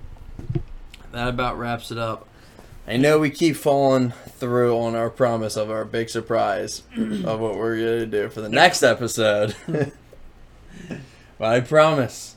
[1.11, 2.27] that about wraps it up.
[2.88, 7.55] I know we keep falling through on our promise of our big surprise of what
[7.57, 9.55] we're going to do for the next episode.
[11.38, 12.36] But I promise,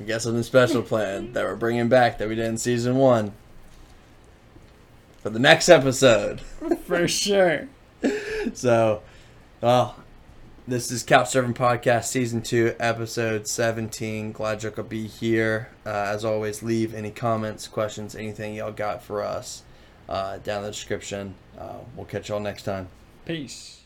[0.00, 3.32] we got something special planned that we're bringing back that we did in season one
[5.22, 6.40] for the next episode.
[6.86, 7.68] For sure.
[8.54, 9.02] So,
[9.60, 9.96] well,
[10.66, 14.32] this is Couch Surfing Podcast Season 2, Episode 17.
[14.32, 15.68] Glad you could be here.
[15.84, 19.62] Uh, as always, leave any comments, questions, anything y'all got for us
[20.08, 21.34] uh, down in the description.
[21.58, 22.88] Uh, we'll catch y'all next time.
[23.26, 23.79] Peace.